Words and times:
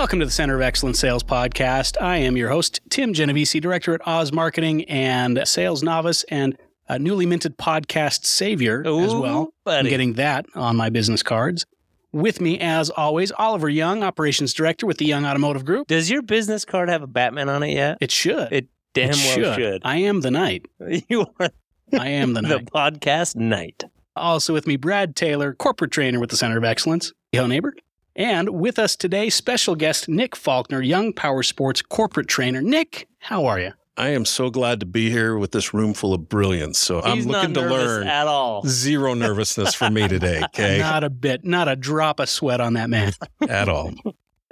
Welcome 0.00 0.20
to 0.20 0.24
the 0.24 0.32
Center 0.32 0.54
of 0.54 0.62
Excellence 0.62 0.98
Sales 0.98 1.22
Podcast. 1.22 2.00
I 2.00 2.16
am 2.16 2.34
your 2.34 2.48
host, 2.48 2.80
Tim 2.88 3.12
Genovese, 3.12 3.60
Director 3.60 3.92
at 3.92 4.00
Oz 4.08 4.32
Marketing 4.32 4.86
and 4.86 5.46
Sales 5.46 5.82
Novice 5.82 6.24
and 6.30 6.56
a 6.88 6.98
newly 6.98 7.26
minted 7.26 7.58
podcast 7.58 8.24
savior 8.24 8.80
as 8.80 9.12
Ooh, 9.12 9.20
well. 9.20 9.54
I'm 9.66 9.84
getting 9.84 10.14
that 10.14 10.46
on 10.54 10.74
my 10.76 10.88
business 10.88 11.22
cards. 11.22 11.66
With 12.12 12.40
me, 12.40 12.58
as 12.60 12.88
always, 12.88 13.30
Oliver 13.32 13.68
Young, 13.68 14.02
Operations 14.02 14.54
Director 14.54 14.86
with 14.86 14.96
the 14.96 15.04
Young 15.04 15.26
Automotive 15.26 15.66
Group. 15.66 15.88
Does 15.88 16.08
your 16.08 16.22
business 16.22 16.64
card 16.64 16.88
have 16.88 17.02
a 17.02 17.06
Batman 17.06 17.50
on 17.50 17.62
it 17.62 17.74
yet? 17.74 17.98
It 18.00 18.10
should. 18.10 18.50
It 18.50 18.68
damn 18.94 19.10
It 19.10 19.36
well 19.36 19.54
should. 19.54 19.82
I 19.84 19.96
am 19.96 20.22
the 20.22 20.30
knight. 20.30 20.64
you 21.10 21.26
are 21.38 21.50
I 21.92 22.08
am 22.08 22.32
the 22.32 22.40
night. 22.40 22.64
the 22.64 22.70
podcast 22.70 23.36
knight. 23.36 23.84
Also 24.16 24.54
with 24.54 24.66
me, 24.66 24.76
Brad 24.76 25.14
Taylor, 25.14 25.52
corporate 25.52 25.90
trainer 25.90 26.20
with 26.20 26.30
the 26.30 26.38
Center 26.38 26.56
of 26.56 26.64
Excellence. 26.64 27.12
Yo, 27.32 27.46
neighbor. 27.46 27.74
And 28.16 28.50
with 28.50 28.78
us 28.78 28.96
today, 28.96 29.30
special 29.30 29.74
guest 29.74 30.08
Nick 30.08 30.34
Faulkner, 30.34 30.82
Young 30.82 31.12
Powersports 31.12 31.86
corporate 31.88 32.28
trainer. 32.28 32.60
Nick, 32.60 33.08
how 33.18 33.46
are 33.46 33.58
you? 33.60 33.72
I 33.96 34.08
am 34.08 34.24
so 34.24 34.50
glad 34.50 34.80
to 34.80 34.86
be 34.86 35.10
here 35.10 35.36
with 35.36 35.52
this 35.52 35.74
room 35.74 35.92
full 35.92 36.14
of 36.14 36.28
brilliance. 36.28 36.78
So 36.78 37.02
I'm 37.02 37.20
looking 37.20 37.52
not 37.52 37.60
to 37.60 37.68
learn. 37.68 38.06
at 38.06 38.26
all. 38.26 38.62
Zero 38.66 39.14
nervousness 39.14 39.74
for 39.74 39.90
me 39.90 40.08
today, 40.08 40.42
okay? 40.44 40.78
Not 40.78 41.04
a 41.04 41.10
bit, 41.10 41.44
not 41.44 41.68
a 41.68 41.76
drop 41.76 42.18
of 42.18 42.28
sweat 42.28 42.60
on 42.60 42.72
that 42.74 42.88
man. 42.88 43.12
At 43.48 43.68
all. 43.68 43.92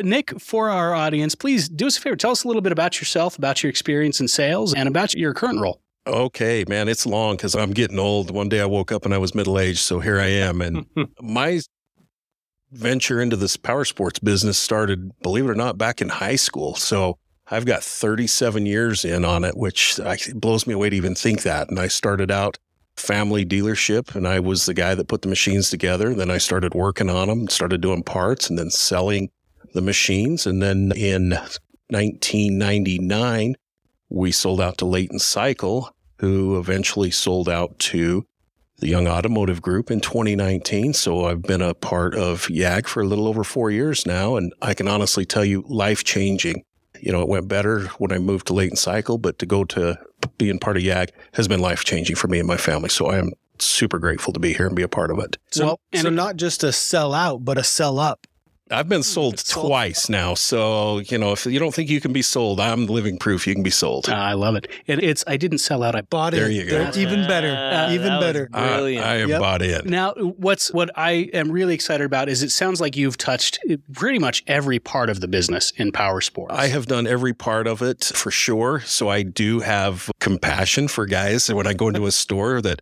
Nick, 0.01 0.39
for 0.39 0.69
our 0.69 0.95
audience, 0.95 1.35
please 1.35 1.69
do 1.69 1.87
us 1.87 1.97
a 1.97 2.01
favor. 2.01 2.17
Tell 2.17 2.31
us 2.31 2.45
a 2.45 2.47
little 2.47 2.63
bit 2.63 2.73
about 2.73 3.01
yourself, 3.01 3.39
about 3.39 3.63
your 3.63 3.71
experience 3.71 4.21
in 4.21 4.29
sales, 4.29 4.75
and 4.75 4.87
about 4.89 5.15
your 5.15 5.35
current 5.35 5.61
role. 5.61 5.81
Okay, 6.07 6.65
man, 6.69 6.89
it's 6.89 7.05
long 7.05 7.37
because 7.37 7.55
I'm 7.55 7.73
getting 7.73 7.99
old. 7.99 8.31
One 8.31 8.49
day 8.49 8.61
I 8.61 8.67
woke 8.67 8.93
up 8.93 9.05
and 9.05 9.13
I 9.13 9.19
was 9.19 9.35
middle 9.35 9.59
aged, 9.59 9.81
so 9.81 9.99
here 10.01 10.21
I 10.21 10.27
am. 10.29 10.61
And 10.61 10.87
my 11.21 11.61
venture 12.71 13.21
into 13.21 13.37
this 13.37 13.57
power 13.57 13.85
sports 13.85 14.19
business 14.19 14.59
started, 14.59 15.13
believe 15.21 15.45
it 15.47 15.51
or 15.51 15.55
not, 15.55 15.79
back 15.79 16.01
in 16.01 16.09
high 16.09 16.37
school. 16.37 16.75
So 16.75 17.19
I've 17.51 17.67
got 17.67 17.83
37 17.83 18.67
years 18.67 19.05
in 19.05 19.25
on 19.25 19.45
it, 19.45 19.57
which 19.57 19.99
I, 20.01 20.15
it 20.15 20.41
blows 20.41 20.67
me 20.67 20.75
away 20.75 20.91
to 20.91 20.97
even 20.97 21.15
think 21.15 21.43
that. 21.43 21.71
And 21.71 21.79
I 21.79 21.89
started 21.89 22.31
out 22.31 22.59
family 22.97 23.47
dealership 23.47 24.15
and 24.15 24.27
I 24.27 24.41
was 24.41 24.67
the 24.67 24.75
guy 24.75 24.95
that 24.95 25.09
put 25.09 25.23
the 25.23 25.29
machines 25.29 25.71
together. 25.71 26.15
Then 26.15 26.31
I 26.31 26.39
started 26.39 26.75
working 26.75 27.09
on 27.09 27.29
them, 27.29 27.49
started 27.49 27.81
doing 27.81 28.03
parts 28.03 28.51
and 28.51 28.59
then 28.59 28.71
selling 28.71 29.31
the 29.73 29.81
machines. 29.81 30.47
And 30.47 30.63
then 30.63 30.93
in 30.97 31.31
1999, 31.91 33.55
we 34.11 34.33
sold 34.33 34.61
out 34.61 34.79
to 34.79 34.87
Leighton 34.87 35.19
Cycle, 35.19 35.91
who 36.19 36.59
eventually 36.59 37.11
sold 37.11 37.49
out 37.49 37.79
to 37.79 38.27
the 38.79 38.89
Young 38.89 39.09
Automotive 39.09 39.61
Group 39.61 39.91
in 39.91 40.01
2019. 40.01 40.95
So 40.95 41.27
I've 41.27 41.43
been 41.43 41.63
a 41.63 41.75
part 41.75 42.15
of 42.15 42.47
YAG 42.47 42.87
for 42.87 43.01
a 43.01 43.07
little 43.07 43.27
over 43.27 43.45
four 43.45 43.71
years 43.71 44.07
now. 44.07 44.37
And 44.37 44.53
I 44.63 44.75
can 44.75 44.89
honestly 44.89 45.25
tell 45.25 45.45
you, 45.45 45.65
life 45.69 46.05
changing. 46.05 46.65
You 47.01 47.13
know, 47.13 47.23
it 47.23 47.29
went 47.29 47.49
better 47.49 47.87
when 47.99 48.13
I 48.13 48.19
moved 48.19 48.47
to 48.49 48.55
Leighton 48.55 48.77
Cycle, 48.77 49.19
but 49.19 49.39
to 49.41 49.47
go 49.47 49.65
to 49.65 49.99
being 50.37 50.59
part 50.59 50.77
of 50.77 50.83
YAG 50.83 51.11
has 51.35 51.49
been 51.49 51.61
life 51.61 51.85
changing 51.85 52.17
for 52.17 52.29
me 52.29 52.39
and 52.39 52.49
my 52.49 52.57
family. 52.57 52.89
So 52.89 53.07
I 53.07 53.19
am 53.19 53.33
super 53.59 53.99
grateful 53.99 54.33
to 54.33 54.41
be 54.41 54.53
here 54.53 54.67
and 54.67 54.77
be 54.77 54.83
a 54.83 54.89
part 54.89 55.11
of 55.11 55.19
it. 55.19 55.37
So, 55.51 55.65
Well, 55.65 55.81
and 55.93 56.03
so 56.03 56.11
not 56.11 56.37
just 56.37 56.63
a 56.65 56.73
sell 56.73 57.13
out, 57.15 57.45
but 57.45 57.59
a 57.59 57.65
sell 57.65 57.99
up. 57.99 58.27
I've 58.71 58.89
been 58.89 59.03
sold 59.03 59.39
Sold. 59.41 59.67
twice 59.69 60.09
now. 60.09 60.35
So, 60.35 60.99
you 61.01 61.19
know, 61.19 61.33
if 61.33 61.47
you 61.47 61.59
don't 61.59 61.75
think 61.75 61.89
you 61.91 62.01
can 62.01 62.13
be 62.13 62.23
sold, 62.23 62.61
I'm 62.61 62.87
living 62.87 63.19
proof 63.19 63.47
you 63.47 63.55
can 63.55 63.63
be 63.63 63.71
sold. 63.71 64.09
Uh, 64.09 64.15
I 64.15 64.35
love 64.35 64.55
it. 64.57 64.69
it. 64.87 65.03
It's 65.03 65.25
I 65.27 65.37
didn't 65.37 65.59
sell 65.59 65.83
out. 65.83 65.95
I 65.95 66.03
Bought 66.03 66.35
it. 66.35 66.39
There 66.39 66.51
you 66.51 66.65
go. 66.65 66.91
They're 66.91 66.99
even 67.03 67.27
better. 67.29 67.55
Ah, 67.57 67.91
even 67.93 68.07
that 68.07 68.17
was 68.19 68.25
better. 68.25 68.49
I- 68.53 68.69
Brilliant. 68.69 69.07
I, 69.07 69.15
am 69.17 69.29
Yep. 69.31 69.41
bought 69.41 69.63
in. 69.63 69.91
Now, 69.91 70.13
what's 70.15 70.73
what 70.73 70.91
I 70.97 71.29
am 71.35 71.51
really 71.51 71.75
excited 71.75 72.05
about 72.05 72.29
is 72.29 72.43
it 72.43 72.51
sounds 72.51 72.81
like 72.81 72.97
you've 72.97 73.19
touched 73.19 73.59
pretty 73.95 74.19
much 74.19 74.43
every 74.47 74.79
part 74.79 75.11
of 75.11 75.21
the 75.21 75.29
business 75.29 75.73
in 75.77 75.93
power 75.93 76.21
sports. 76.21 76.55
I 76.55 76.69
have 76.69 76.87
done 76.87 77.07
every 77.07 77.35
part 77.35 77.67
of 77.67 77.83
it 77.83 78.05
for 78.05 78.31
sure. 78.31 78.81
So 78.81 79.09
I 79.09 79.23
do 79.23 79.61
have 79.61 80.11
compassion 80.21 80.89
for 80.89 81.07
guys. 81.07 81.49
And 81.49 81.57
when 81.57 81.67
I 81.67 81.75
go 81.75 81.89
into 81.89 82.07
a 82.07 82.13
store 82.13 82.61
that 82.63 82.81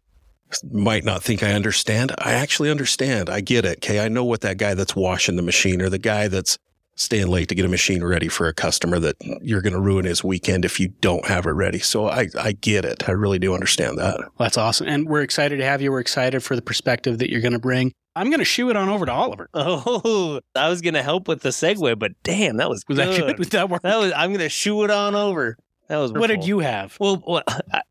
might 0.71 1.05
not 1.05 1.23
think 1.23 1.43
I 1.43 1.53
understand, 1.53 2.13
I 2.19 2.33
actually 2.33 2.71
understand. 2.71 3.29
I 3.29 3.41
get 3.41 3.65
it. 3.65 3.79
Okay. 3.79 4.01
I 4.01 4.09
know 4.09 4.25
what 4.25 4.43
that 4.43 4.59
guy 4.59 4.75
that's 4.75 4.95
washing 4.95 5.37
the 5.37 5.43
machine 5.43 5.83
or 5.83 5.89
the 5.89 5.99
guy 5.99 6.29
that's 6.29 6.59
staying 6.97 7.29
late 7.29 7.49
to 7.49 7.55
get 7.55 7.65
a 7.65 7.69
machine 7.69 8.03
ready 8.03 8.29
for 8.29 8.49
a 8.49 8.55
customer 8.55 8.99
that 8.99 9.17
you're 9.43 9.61
going 9.61 9.75
to 9.75 9.81
ruin 9.81 10.05
his 10.05 10.25
weekend 10.25 10.65
if 10.65 10.81
you 10.81 10.89
don't 11.01 11.27
have 11.27 11.47
it 11.47 11.51
ready. 11.51 11.79
So 11.79 12.09
I, 12.09 12.29
I 12.39 12.53
get 12.53 12.85
it. 12.85 13.09
I 13.09 13.13
really 13.13 13.39
do 13.39 13.55
understand 13.55 13.99
that. 13.99 14.19
That's 14.39 14.57
awesome, 14.57 14.89
and 14.89 15.07
we're 15.07 15.23
excited 15.23 15.59
to 15.59 15.65
have 15.65 15.83
you. 15.83 15.93
We're 15.93 16.01
excited 16.01 16.43
for 16.43 16.57
the 16.57 16.63
perspective 16.63 17.19
that 17.19 17.31
you're 17.31 17.43
going 17.43 17.53
to 17.53 17.59
bring. 17.59 17.93
I'm 18.17 18.31
going 18.31 18.39
to 18.39 18.47
shoe 18.47 18.71
it 18.71 18.77
on 18.77 18.89
over 18.89 19.05
to 19.05 19.13
Oliver. 19.13 19.51
Oh, 19.53 20.41
I 20.55 20.71
was 20.71 20.81
gonna 20.81 21.03
help 21.03 21.29
with 21.29 21.43
the 21.43 21.51
segue, 21.51 21.99
but 21.99 22.13
damn, 22.23 22.57
that 22.57 22.71
was 22.71 22.83
Was 22.89 22.97
that 22.97 23.15
good? 23.15 23.39
Was 23.39 23.51
that 23.51 23.69
work? 23.69 23.83
That 23.83 23.99
was. 23.99 24.13
I'm 24.17 24.33
gonna 24.33 24.49
shoe 24.49 24.85
it 24.85 24.91
on 24.91 25.15
over. 25.15 25.59
That 25.89 25.99
was. 25.99 26.13
What 26.13 26.29
did 26.29 26.45
you 26.45 26.61
have? 26.61 26.97
Well, 26.99 27.17
what, 27.17 27.45
I, 27.73 27.83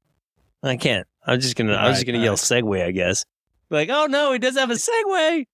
I 0.64 0.78
can't. 0.78 1.08
I'm 1.26 1.40
just 1.40 1.56
gonna. 1.56 1.74
I 1.74 1.90
was 1.90 1.98
just 1.98 2.06
gonna 2.06 2.24
yell 2.24 2.36
Segway, 2.36 2.86
I 2.86 2.92
guess. 2.92 3.26
Like, 3.70 3.90
oh 3.90 4.06
no, 4.08 4.32
he 4.32 4.40
does 4.40 4.56
have 4.58 4.70
a 4.70 4.76
Segway. 4.76 5.46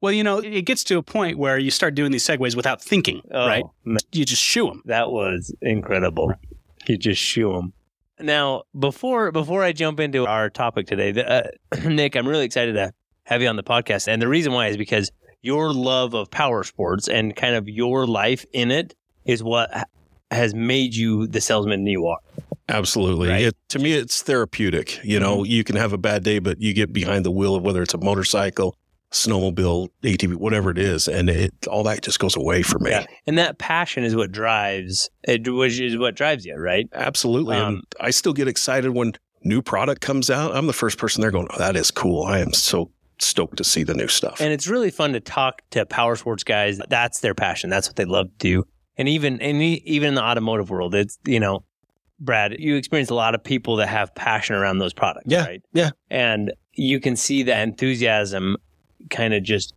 Well, 0.00 0.12
you 0.12 0.22
know, 0.22 0.38
it 0.38 0.62
gets 0.62 0.84
to 0.84 0.98
a 0.98 1.02
point 1.02 1.38
where 1.38 1.58
you 1.58 1.70
start 1.70 1.94
doing 1.94 2.12
these 2.12 2.24
segues 2.26 2.54
without 2.54 2.82
thinking, 2.82 3.22
Oh, 3.32 3.46
right? 3.48 3.64
man, 3.84 3.98
You 4.12 4.24
just 4.26 4.42
shoe 4.42 4.66
them. 4.66 4.82
that 4.84 5.10
was 5.10 5.54
incredible. 5.62 6.32
You 6.86 6.98
just 6.98 7.20
shoo 7.20 7.54
him. 7.54 7.72
Now, 8.20 8.64
before 8.78 9.32
before 9.32 9.62
I 9.64 9.72
jump 9.72 9.98
into 10.00 10.26
our 10.26 10.48
topic 10.50 10.86
today, 10.86 11.12
the, 11.12 11.28
uh, 11.28 11.42
Nick, 11.88 12.14
I'm 12.14 12.28
really 12.28 12.44
excited 12.44 12.74
to 12.74 12.92
have 13.24 13.42
you 13.42 13.48
on 13.48 13.56
the 13.56 13.64
podcast, 13.64 14.06
and 14.06 14.20
the 14.22 14.28
reason 14.28 14.52
why 14.52 14.68
is 14.68 14.76
because 14.76 15.10
your 15.42 15.72
love 15.72 16.14
of 16.14 16.30
power 16.30 16.62
sports 16.62 17.08
and 17.08 17.34
kind 17.34 17.54
of 17.54 17.68
your 17.68 18.06
life 18.06 18.44
in 18.52 18.70
it 18.70 18.94
is 19.24 19.42
what 19.42 19.70
has 20.30 20.54
made 20.54 20.94
you 20.94 21.26
the 21.26 21.40
salesman 21.40 21.86
you 21.86 22.06
are. 22.06 22.18
Absolutely. 22.68 23.28
Right. 23.28 23.42
It, 23.42 23.56
to 23.70 23.78
me, 23.78 23.92
it's 23.92 24.22
therapeutic. 24.22 24.98
You 25.04 25.20
know, 25.20 25.44
you 25.44 25.62
can 25.62 25.76
have 25.76 25.92
a 25.92 25.98
bad 25.98 26.24
day, 26.24 26.38
but 26.38 26.60
you 26.60 26.74
get 26.74 26.92
behind 26.92 27.24
the 27.24 27.30
wheel 27.30 27.54
of 27.54 27.62
whether 27.62 27.80
it's 27.80 27.94
a 27.94 27.98
motorcycle, 27.98 28.76
snowmobile, 29.12 29.88
ATV, 30.02 30.34
whatever 30.34 30.70
it 30.70 30.78
is, 30.78 31.06
and 31.06 31.30
it 31.30 31.54
all 31.68 31.84
that 31.84 32.02
just 32.02 32.18
goes 32.18 32.36
away 32.36 32.62
for 32.62 32.78
me. 32.80 32.90
Yeah. 32.90 33.06
And 33.26 33.38
that 33.38 33.58
passion 33.58 34.02
is 34.02 34.16
what 34.16 34.32
drives 34.32 35.08
it, 35.22 35.48
which 35.48 35.78
is 35.78 35.96
what 35.96 36.16
drives 36.16 36.44
you, 36.44 36.56
right? 36.56 36.88
Absolutely. 36.92 37.56
Um, 37.56 37.74
and 37.74 37.82
I 38.00 38.10
still 38.10 38.32
get 38.32 38.48
excited 38.48 38.90
when 38.90 39.12
new 39.44 39.62
product 39.62 40.00
comes 40.00 40.28
out. 40.28 40.54
I'm 40.54 40.66
the 40.66 40.72
first 40.72 40.98
person 40.98 41.20
there 41.20 41.30
going, 41.30 41.46
oh, 41.50 41.58
that 41.58 41.76
is 41.76 41.90
cool. 41.90 42.24
I 42.24 42.40
am 42.40 42.52
so 42.52 42.90
stoked 43.18 43.56
to 43.58 43.64
see 43.64 43.82
the 43.82 43.94
new 43.94 44.08
stuff. 44.08 44.40
And 44.40 44.52
it's 44.52 44.66
really 44.66 44.90
fun 44.90 45.12
to 45.12 45.20
talk 45.20 45.62
to 45.70 45.86
power 45.86 46.16
sports 46.16 46.44
guys. 46.44 46.80
That's 46.88 47.20
their 47.20 47.34
passion. 47.34 47.70
That's 47.70 47.88
what 47.88 47.96
they 47.96 48.04
love 48.04 48.26
to 48.26 48.36
do. 48.38 48.64
And 48.98 49.08
even 49.08 49.40
and 49.40 49.62
even 49.62 50.08
in 50.08 50.14
the 50.14 50.22
automotive 50.22 50.70
world, 50.70 50.94
it's 50.94 51.18
you 51.26 51.38
know, 51.38 51.64
Brad, 52.18 52.56
you 52.58 52.76
experience 52.76 53.10
a 53.10 53.14
lot 53.14 53.34
of 53.34 53.42
people 53.44 53.76
that 53.76 53.88
have 53.88 54.14
passion 54.14 54.56
around 54.56 54.78
those 54.78 54.92
products, 54.94 55.26
Yeah, 55.28 55.44
right? 55.44 55.62
yeah. 55.72 55.90
And 56.10 56.52
you 56.72 57.00
can 57.00 57.16
see 57.16 57.42
the 57.42 57.58
enthusiasm 57.60 58.56
kind 59.10 59.34
of 59.34 59.42
just 59.42 59.74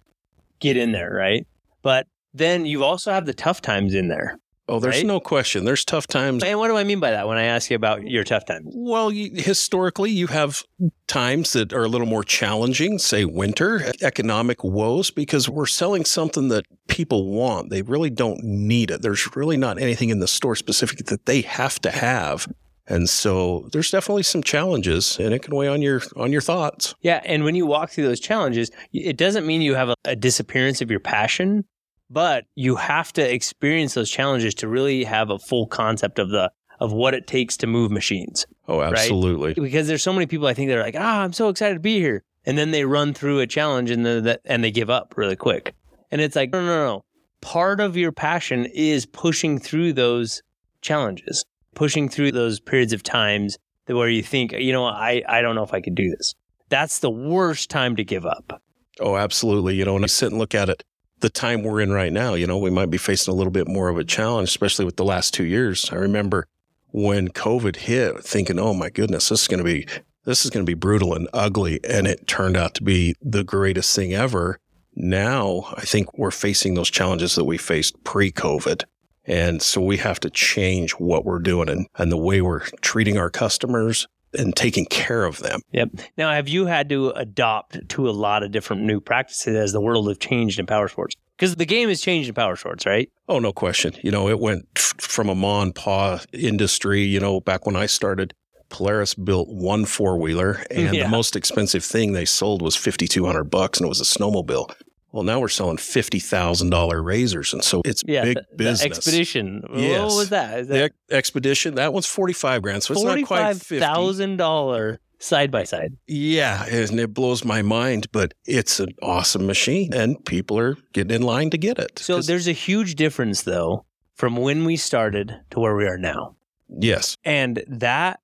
get 0.59 0.77
in 0.77 0.91
there, 0.91 1.11
right? 1.13 1.45
But 1.81 2.07
then 2.33 2.65
you 2.65 2.83
also 2.83 3.11
have 3.11 3.25
the 3.25 3.33
tough 3.33 3.61
times 3.61 3.93
in 3.93 4.07
there. 4.07 4.37
Oh, 4.69 4.79
there's 4.79 4.97
right? 4.97 5.05
no 5.05 5.19
question. 5.19 5.65
There's 5.65 5.83
tough 5.83 6.07
times. 6.07 6.43
And 6.43 6.59
what 6.59 6.67
do 6.67 6.77
I 6.77 6.83
mean 6.83 6.99
by 6.99 7.11
that 7.11 7.27
when 7.27 7.37
I 7.37 7.43
ask 7.43 7.69
you 7.69 7.75
about 7.75 8.07
your 8.07 8.23
tough 8.23 8.45
times? 8.45 8.71
Well, 8.73 9.11
you, 9.11 9.31
historically, 9.33 10.11
you 10.11 10.27
have 10.27 10.63
times 11.07 11.53
that 11.53 11.73
are 11.73 11.83
a 11.83 11.87
little 11.87 12.07
more 12.07 12.23
challenging, 12.23 12.99
say 12.99 13.25
winter, 13.25 13.91
economic 14.01 14.63
woes, 14.63 15.11
because 15.11 15.49
we're 15.49 15.65
selling 15.65 16.05
something 16.05 16.49
that 16.49 16.65
people 16.87 17.29
want. 17.31 17.69
They 17.69 17.81
really 17.81 18.09
don't 18.09 18.43
need 18.43 18.91
it. 18.91 19.01
There's 19.01 19.35
really 19.35 19.57
not 19.57 19.79
anything 19.81 20.09
in 20.09 20.19
the 20.19 20.27
store 20.27 20.55
specific 20.55 21.05
that 21.07 21.25
they 21.25 21.41
have 21.41 21.79
to 21.81 21.91
have. 21.91 22.47
And 22.89 23.07
so 23.07 23.69
there's 23.71 23.91
definitely 23.91 24.23
some 24.23 24.41
challenges 24.41 25.19
and 25.19 25.31
it 25.31 25.43
can 25.43 25.55
weigh 25.55 25.67
on 25.67 25.81
your 25.81 26.01
on 26.15 26.31
your 26.31 26.41
thoughts. 26.41 26.95
Yeah, 27.01 27.21
and 27.23 27.43
when 27.43 27.53
you 27.53 27.67
walk 27.67 27.91
through 27.91 28.05
those 28.05 28.19
challenges, 28.19 28.71
it 28.91 29.15
doesn't 29.15 29.45
mean 29.45 29.61
you 29.61 29.75
have 29.75 29.89
a, 29.89 29.95
a 30.05 30.15
disappearance 30.15 30.81
of 30.81 30.89
your 30.89 30.99
passion, 30.99 31.65
but 32.09 32.45
you 32.55 32.75
have 32.75 33.13
to 33.13 33.33
experience 33.33 33.93
those 33.93 34.09
challenges 34.09 34.53
to 34.55 34.67
really 34.67 35.03
have 35.03 35.29
a 35.29 35.39
full 35.39 35.67
concept 35.67 36.19
of 36.19 36.29
the 36.29 36.51
of 36.79 36.93
what 36.93 37.13
it 37.13 37.27
takes 37.27 37.57
to 37.57 37.67
move 37.67 37.91
machines. 37.91 38.45
Oh, 38.67 38.81
absolutely. 38.81 39.53
Because 39.53 39.87
there's 39.87 40.01
so 40.01 40.13
many 40.13 40.25
people 40.25 40.47
I 40.47 40.53
think 40.53 40.69
that 40.69 40.77
are 40.77 40.83
like, 40.83 40.95
"Ah, 40.97 41.23
I'm 41.23 41.33
so 41.33 41.49
excited 41.49 41.73
to 41.73 41.79
be 41.81 41.99
here," 41.99 42.23
and 42.45 42.57
then 42.57 42.71
they 42.71 42.85
run 42.85 43.13
through 43.13 43.39
a 43.39 43.47
challenge 43.47 43.91
and 43.91 44.05
then 44.05 44.23
that 44.23 44.41
and 44.45 44.63
they 44.63 44.71
give 44.71 44.89
up 44.89 45.13
really 45.17 45.35
quick. 45.35 45.73
And 46.11 46.21
it's 46.21 46.35
like, 46.35 46.51
no, 46.51 46.61
no, 46.65 46.85
no. 46.85 47.05
Part 47.41 47.79
of 47.79 47.95
your 47.95 48.11
passion 48.11 48.65
is 48.73 49.05
pushing 49.05 49.59
through 49.59 49.93
those 49.93 50.41
challenges, 50.81 51.45
pushing 51.75 52.09
through 52.09 52.31
those 52.31 52.59
periods 52.59 52.93
of 52.93 53.03
times 53.03 53.57
where 53.87 54.09
you 54.09 54.23
think, 54.23 54.51
you 54.53 54.71
know, 54.71 54.85
I 54.85 55.23
I 55.27 55.41
don't 55.41 55.55
know 55.55 55.63
if 55.63 55.73
I 55.73 55.81
could 55.81 55.95
do 55.95 56.09
this. 56.09 56.33
That's 56.69 56.99
the 56.99 57.09
worst 57.09 57.69
time 57.69 57.95
to 57.95 58.03
give 58.03 58.25
up. 58.25 58.61
Oh, 58.99 59.15
absolutely. 59.15 59.75
You 59.75 59.85
know, 59.85 59.95
and 59.95 60.05
I 60.05 60.07
sit 60.07 60.29
and 60.31 60.37
look 60.37 60.53
at 60.53 60.69
it, 60.69 60.83
the 61.19 61.29
time 61.29 61.63
we're 61.63 61.81
in 61.81 61.91
right 61.91 62.11
now, 62.11 62.33
you 62.33 62.47
know, 62.47 62.57
we 62.57 62.69
might 62.69 62.89
be 62.89 62.97
facing 62.97 63.33
a 63.33 63.37
little 63.37 63.51
bit 63.51 63.67
more 63.67 63.89
of 63.89 63.97
a 63.97 64.03
challenge, 64.03 64.49
especially 64.49 64.85
with 64.85 64.95
the 64.95 65.05
last 65.05 65.33
two 65.33 65.45
years. 65.45 65.89
I 65.91 65.95
remember 65.95 66.47
when 66.91 67.29
COVID 67.29 67.77
hit, 67.77 68.23
thinking, 68.23 68.59
oh 68.59 68.73
my 68.73 68.89
goodness, 68.89 69.29
this 69.29 69.41
is 69.41 69.47
going 69.47 69.59
to 69.59 69.63
be, 69.63 69.85
this 70.25 70.43
is 70.43 70.51
going 70.51 70.65
to 70.65 70.69
be 70.69 70.75
brutal 70.75 71.13
and 71.13 71.27
ugly. 71.33 71.79
And 71.83 72.07
it 72.07 72.27
turned 72.27 72.57
out 72.57 72.73
to 72.75 72.83
be 72.83 73.15
the 73.21 73.43
greatest 73.43 73.95
thing 73.95 74.13
ever. 74.13 74.59
Now, 74.95 75.73
I 75.77 75.81
think 75.81 76.17
we're 76.17 76.31
facing 76.31 76.73
those 76.73 76.89
challenges 76.89 77.35
that 77.35 77.45
we 77.45 77.57
faced 77.57 78.03
pre 78.03 78.31
COVID. 78.31 78.83
And 79.25 79.61
so 79.61 79.81
we 79.81 79.97
have 79.97 80.19
to 80.21 80.29
change 80.29 80.93
what 80.93 81.23
we're 81.23 81.39
doing 81.39 81.69
and, 81.69 81.87
and 81.97 82.11
the 82.11 82.17
way 82.17 82.41
we're 82.41 82.65
treating 82.81 83.17
our 83.17 83.29
customers 83.29 84.07
and 84.37 84.55
taking 84.55 84.85
care 84.85 85.25
of 85.25 85.39
them. 85.39 85.61
Yep. 85.71 85.89
Now, 86.17 86.31
have 86.31 86.47
you 86.47 86.65
had 86.65 86.89
to 86.89 87.09
adopt 87.11 87.89
to 87.89 88.09
a 88.09 88.11
lot 88.11 88.43
of 88.43 88.51
different 88.51 88.83
new 88.83 88.99
practices 88.99 89.55
as 89.55 89.71
the 89.73 89.81
world 89.81 90.07
have 90.07 90.19
changed 90.19 90.59
in 90.59 90.65
power 90.65 90.87
sports? 90.87 91.15
Because 91.37 91.55
the 91.55 91.65
game 91.65 91.89
has 91.89 92.01
changed 92.01 92.29
in 92.29 92.35
power 92.35 92.55
sports, 92.55 92.85
right? 92.85 93.09
Oh, 93.27 93.39
no 93.39 93.51
question. 93.53 93.93
You 94.03 94.11
know, 94.11 94.27
it 94.27 94.39
went 94.39 94.77
from 94.77 95.29
a 95.29 95.35
ma 95.35 95.61
and 95.61 95.73
pa 95.73 96.21
industry. 96.33 97.01
You 97.03 97.19
know, 97.19 97.39
back 97.39 97.65
when 97.65 97.75
I 97.75 97.85
started, 97.85 98.33
Polaris 98.69 99.15
built 99.15 99.47
one 99.49 99.85
four 99.85 100.17
wheeler, 100.19 100.63
and 100.69 100.93
Yeah. 100.93 101.03
the 101.03 101.09
most 101.09 101.35
expensive 101.35 101.83
thing 101.83 102.11
they 102.11 102.25
sold 102.25 102.61
was 102.61 102.75
fifty 102.75 103.07
two 103.07 103.25
hundred 103.25 103.45
bucks, 103.45 103.79
and 103.79 103.85
it 103.85 103.89
was 103.89 104.01
a 104.01 104.03
snowmobile. 104.03 104.71
Well, 105.11 105.23
now 105.23 105.39
we're 105.39 105.47
selling 105.49 105.77
fifty 105.77 106.19
thousand 106.19 106.69
dollar 106.69 107.01
RZRs, 107.01 107.53
and 107.53 107.63
so 107.63 107.81
it's 107.85 108.03
Yeah. 108.07 108.25
big 108.25 108.35
the, 108.37 108.45
the 108.51 108.55
business. 108.57 108.99
Xpedition. 108.99 109.61
Yes. 109.75 109.99
What 110.11 110.17
was 110.17 110.29
that? 110.29 110.59
Is 110.59 110.67
The 110.67 110.73
that 110.73 110.91
ex- 111.09 111.31
Xpedition 111.31 111.75
that 111.75 111.93
one's 111.93 112.05
forty 112.05 112.33
five 112.33 112.61
grand, 112.61 112.83
so 112.83 112.93
it's 112.93 113.03
not 113.03 113.21
quite 113.25 113.55
fifty. 113.55 113.79
thousand 113.79 114.37
dollar 114.37 114.99
side 115.17 115.49
by 115.51 115.63
side? 115.63 115.97
Yeah, 116.07 116.63
and 116.69 116.99
it 116.99 117.13
blows 117.13 117.43
my 117.43 117.61
mind, 117.61 118.11
but 118.11 118.33
it's 118.45 118.79
an 118.79 118.89
awesome 119.01 119.45
machine, 119.47 119.93
and 119.93 120.23
people 120.25 120.57
are 120.59 120.77
getting 120.93 121.15
in 121.15 121.21
line 121.23 121.49
to 121.49 121.57
get 121.57 121.79
it. 121.79 121.99
So 121.99 122.21
there's 122.21 122.47
a 122.47 122.51
huge 122.53 122.95
difference, 122.95 123.41
though, 123.41 123.85
from 124.15 124.37
when 124.37 124.63
we 124.63 124.75
started 124.77 125.39
to 125.49 125.59
where 125.59 125.75
we 125.75 125.87
are 125.87 125.97
now. 125.97 126.35
yes, 126.69 127.17
and 127.25 127.63
that 127.67 128.19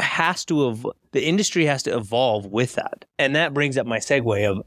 has 0.00 0.44
to 0.46 0.68
ev- 0.70 0.86
the 1.12 1.24
industry 1.24 1.64
has 1.66 1.82
to 1.84 1.94
evolve 1.96 2.46
with 2.46 2.74
that 2.74 3.04
and 3.20 3.36
that 3.36 3.54
brings 3.54 3.78
up 3.78 3.86
my 3.86 3.98
segue 3.98 4.50
of 4.50 4.62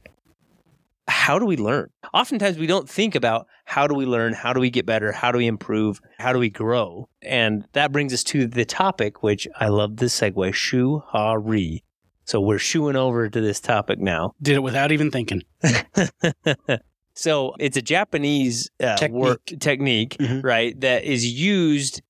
how 1.08 1.38
do 1.38 1.46
we 1.46 1.56
learn 1.58 1.88
oftentimes 2.14 2.58
we 2.58 2.66
don't 2.68 2.90
think 2.90 3.14
about 3.16 3.46
how 3.66 3.86
do 3.88 3.94
we 3.94 4.06
learn 4.06 4.34
how 4.34 4.52
do 4.54 4.60
we 4.60 4.70
get 4.70 4.86
better 4.86 5.12
how 5.12 5.32
do 5.32 5.38
we 5.38 5.46
improve 5.48 6.00
how 6.20 6.34
do 6.34 6.40
we 6.40 6.50
grow 6.50 7.08
and 7.22 7.66
that 7.74 7.92
brings 7.92 8.12
us 8.14 8.24
to 8.24 8.48
the 8.48 8.66
topic 8.66 9.22
which 9.22 9.48
i 9.60 9.68
love 9.68 9.98
this 9.98 10.20
segue 10.20 10.54
shu 10.54 11.00
ha 11.08 11.34
ri 11.34 11.84
so 12.24 12.42
we're 12.42 12.58
shooing 12.58 12.96
over 12.96 13.30
to 13.30 13.40
this 13.40 13.60
topic 13.60 14.00
now 14.00 14.34
Did 14.42 14.56
it 14.56 14.64
without 14.64 14.92
even 14.92 15.12
thinking. 15.12 15.44
so 17.14 17.54
it's 17.60 17.78
a 17.78 17.82
Japanese 17.84 18.70
uh, 18.82 18.98
Technique. 18.98 19.22
work 19.22 19.46
technique, 19.60 20.18
Mhm. 20.20 20.44
right? 20.44 20.80
That 20.82 21.04
is 21.04 21.24
used 21.26 22.02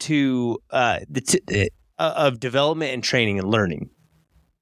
to 0.00 0.58
uh, 0.70 0.98
the 1.08 1.20
t- 1.20 1.70
uh, 1.98 2.14
of 2.16 2.40
development 2.40 2.92
and 2.94 3.02
training 3.04 3.38
and 3.38 3.48
learning. 3.48 3.90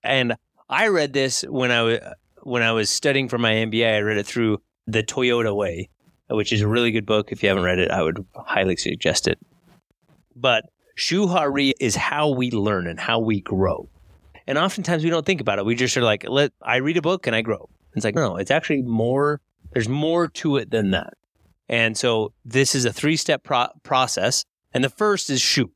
And 0.02 0.34
I 0.68 0.88
read 0.88 1.14
this 1.14 1.42
when 1.48 1.70
I 1.70 1.82
was 1.82 1.98
when 2.42 2.62
I 2.62 2.72
was 2.72 2.90
studying 2.90 3.28
for 3.28 3.38
my 3.38 3.52
MBA. 3.52 3.96
I 3.96 4.00
read 4.00 4.18
it 4.18 4.26
through 4.26 4.60
the 4.86 5.02
Toyota 5.02 5.54
Way, 5.54 5.88
which 6.28 6.52
is 6.52 6.60
a 6.60 6.68
really 6.68 6.90
good 6.90 7.06
book. 7.06 7.32
If 7.32 7.42
you 7.42 7.48
haven't 7.48 7.64
read 7.64 7.78
it, 7.78 7.90
I 7.90 8.02
would 8.02 8.24
highly 8.34 8.76
suggest 8.76 9.28
it. 9.28 9.38
But 10.34 10.64
Shuhari 10.98 11.72
is 11.80 11.96
how 11.96 12.28
we 12.30 12.50
learn 12.50 12.86
and 12.86 12.98
how 12.98 13.18
we 13.18 13.40
grow. 13.40 13.88
And 14.46 14.58
oftentimes 14.58 15.04
we 15.04 15.10
don't 15.10 15.24
think 15.24 15.40
about 15.40 15.58
it. 15.58 15.64
We 15.64 15.74
just 15.74 15.96
are 15.96 16.02
like, 16.02 16.24
let 16.28 16.52
I 16.62 16.76
read 16.76 16.96
a 16.96 17.02
book 17.02 17.26
and 17.26 17.36
I 17.36 17.42
grow. 17.42 17.68
It's 17.94 18.04
like, 18.04 18.14
no, 18.14 18.36
it's 18.36 18.50
actually 18.50 18.82
more, 18.82 19.40
there's 19.72 19.88
more 19.88 20.28
to 20.28 20.56
it 20.56 20.70
than 20.70 20.90
that. 20.90 21.14
And 21.68 21.96
so 21.96 22.32
this 22.44 22.74
is 22.74 22.84
a 22.84 22.92
three 22.92 23.16
step 23.16 23.44
pro- 23.44 23.68
process. 23.82 24.44
And 24.72 24.82
the 24.82 24.90
first 24.90 25.30
is 25.30 25.40
shu. 25.40 25.72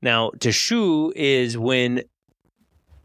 Now, 0.00 0.30
to 0.40 0.50
shu 0.50 1.12
is 1.14 1.56
when 1.56 2.02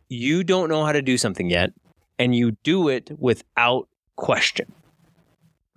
you 0.10 0.44
don't 0.44 0.70
know 0.70 0.86
how 0.86 0.92
to 0.92 1.02
do 1.02 1.18
something 1.18 1.50
yet 1.50 1.72
and 2.20 2.36
you 2.36 2.52
do 2.64 2.90
it 2.90 3.10
without 3.20 3.88
question. 4.16 4.72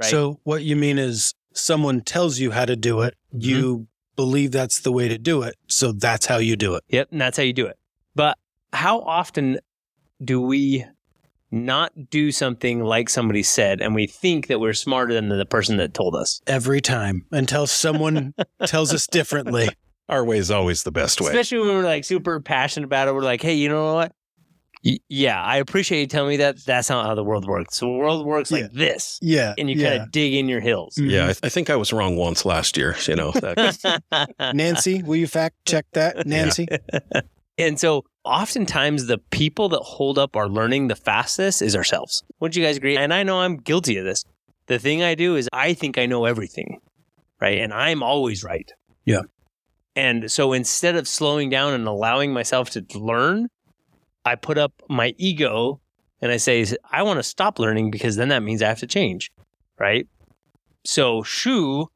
Right? 0.01 0.11
So 0.11 0.41
what 0.45 0.63
you 0.63 0.77
mean 0.77 0.99
is 0.99 1.35
someone 1.53 2.01
tells 2.01 2.39
you 2.39 2.51
how 2.53 2.65
to 2.65 2.77
do 2.77 3.01
it, 3.03 3.15
Mm-hmm. 3.35 3.49
you 3.49 3.87
believe 4.17 4.51
that's 4.51 4.81
the 4.81 4.91
way 4.93 5.07
to 5.09 5.17
do 5.19 5.43
it, 5.43 5.55
so 5.69 5.93
that's 5.93 6.27
how 6.27 6.39
you 6.39 6.57
do 6.57 6.75
it. 6.75 6.83
Yep, 6.89 7.09
and 7.13 7.21
that's 7.21 7.37
how 7.37 7.43
you 7.45 7.53
do 7.53 7.67
it. 7.67 7.79
But 8.15 8.37
how 8.73 9.01
often 9.01 9.61
do 10.23 10.41
we 10.41 10.85
not 11.53 12.11
do 12.11 12.31
something 12.33 12.83
like 12.83 13.09
somebody 13.09 13.43
said 13.43 13.81
and 13.81 13.95
we 13.95 14.07
think 14.07 14.49
that 14.49 14.59
we're 14.61 14.73
smarter 14.73 15.15
than 15.15 15.29
the 15.29 15.47
person 15.47 15.77
that 15.79 15.95
told 15.95 16.15
us? 16.17 16.41
Every 16.47 16.81
time 16.81 17.25
until 17.31 17.67
someone 17.67 18.35
tells 18.67 18.93
us 18.93 19.07
differently. 19.07 19.69
our 20.09 20.25
way 20.25 20.39
is 20.39 20.51
always 20.51 20.83
the 20.83 20.93
best 20.93 21.21
way. 21.21 21.29
Especially 21.29 21.59
when 21.59 21.69
we're 21.69 21.83
like 21.85 22.05
super 22.05 22.41
passionate 22.41 22.87
about 22.87 23.07
it. 23.09 23.15
We're 23.15 23.23
like, 23.23 23.43
hey, 23.43 23.55
you 23.55 23.69
know 23.69 23.95
what? 23.95 24.13
Y- 24.85 24.99
yeah, 25.09 25.43
I 25.43 25.59
appreciate 25.59 26.01
you 26.01 26.07
telling 26.07 26.31
me 26.31 26.37
that. 26.39 26.57
That's 26.65 26.89
not 26.89 27.05
how 27.07 27.15
the 27.15 27.23
world 27.25 27.47
works. 27.47 27.77
So 27.77 27.87
the 27.87 27.93
world 27.93 28.25
works 28.27 28.51
like 28.51 28.63
Yeah. 28.63 28.69
this. 28.73 29.19
Yeah. 29.21 29.55
And 29.59 29.69
you 29.69 29.77
yeah. 29.77 29.91
kind 29.91 30.03
of 30.03 30.11
dig 30.13 30.35
in 30.35 30.49
your 30.49 30.61
hills. 30.61 30.95
Mm-hmm. 30.99 31.11
Yeah, 31.11 31.25
I, 31.25 31.27
th- 31.27 31.41
I 31.43 31.49
think 31.51 31.69
I 31.71 31.77
was 31.77 31.93
wrong 31.93 32.17
once 32.17 32.45
last 32.47 32.77
year. 32.79 32.97
You 33.07 33.17
know, 33.17 33.33
Nancy, 34.55 35.03
will 35.03 35.17
you 35.17 35.27
fact 35.27 35.57
check 35.67 35.87
that? 35.93 36.27
Nancy? 36.27 36.67
And 37.59 37.79
so 37.79 38.07
oftentimes 38.25 39.05
the 39.05 39.19
people 39.19 39.69
that 39.69 39.81
hold 39.81 40.17
up 40.19 40.35
our 40.35 40.49
learning 40.49 40.89
the 40.89 40.97
fastest 40.97 41.61
is 41.61 41.77
ourselves. 41.77 42.23
Wouldn't 42.41 42.57
you 42.57 42.65
guys 42.65 42.79
agree? 42.79 42.97
And 42.97 43.13
I 43.13 43.23
know 43.23 43.41
I'm 43.41 43.59
guilty 43.59 43.99
of 43.99 44.07
this. 44.07 44.25
The 44.65 44.79
thing 44.79 45.03
I 45.03 45.15
do 45.15 45.37
is 45.37 45.47
I 45.53 45.75
think 45.75 45.99
I 45.99 46.07
know 46.07 46.25
everything, 46.25 46.79
right? 47.39 47.59
And 47.59 47.71
I'm 47.75 48.03
always 48.03 48.43
right. 48.43 48.73
Yeah. 49.05 49.23
And 49.95 50.33
so 50.33 50.55
instead 50.55 50.97
of 50.97 51.07
slowing 51.07 51.51
down 51.51 51.75
and 51.75 51.87
allowing 51.87 52.33
myself 52.33 52.71
to 52.71 52.85
learn, 52.95 53.49
I 54.25 54.35
put 54.37 54.59
up 54.59 54.73
my 54.89 55.15
ego 55.19 55.81
and 56.21 56.31
I 56.31 56.37
say, 56.37 56.65
I 56.91 57.03
want 57.03 57.19
to 57.19 57.23
stop 57.23 57.59
learning 57.59 57.91
because 57.91 58.17
then 58.17 58.29
that 58.29 58.43
means 58.43 58.63
I 58.63 58.69
have 58.69 58.81
to 58.81 58.87
change, 58.87 59.31
right? 59.79 60.07
So 60.85 61.23
shu 61.23 61.89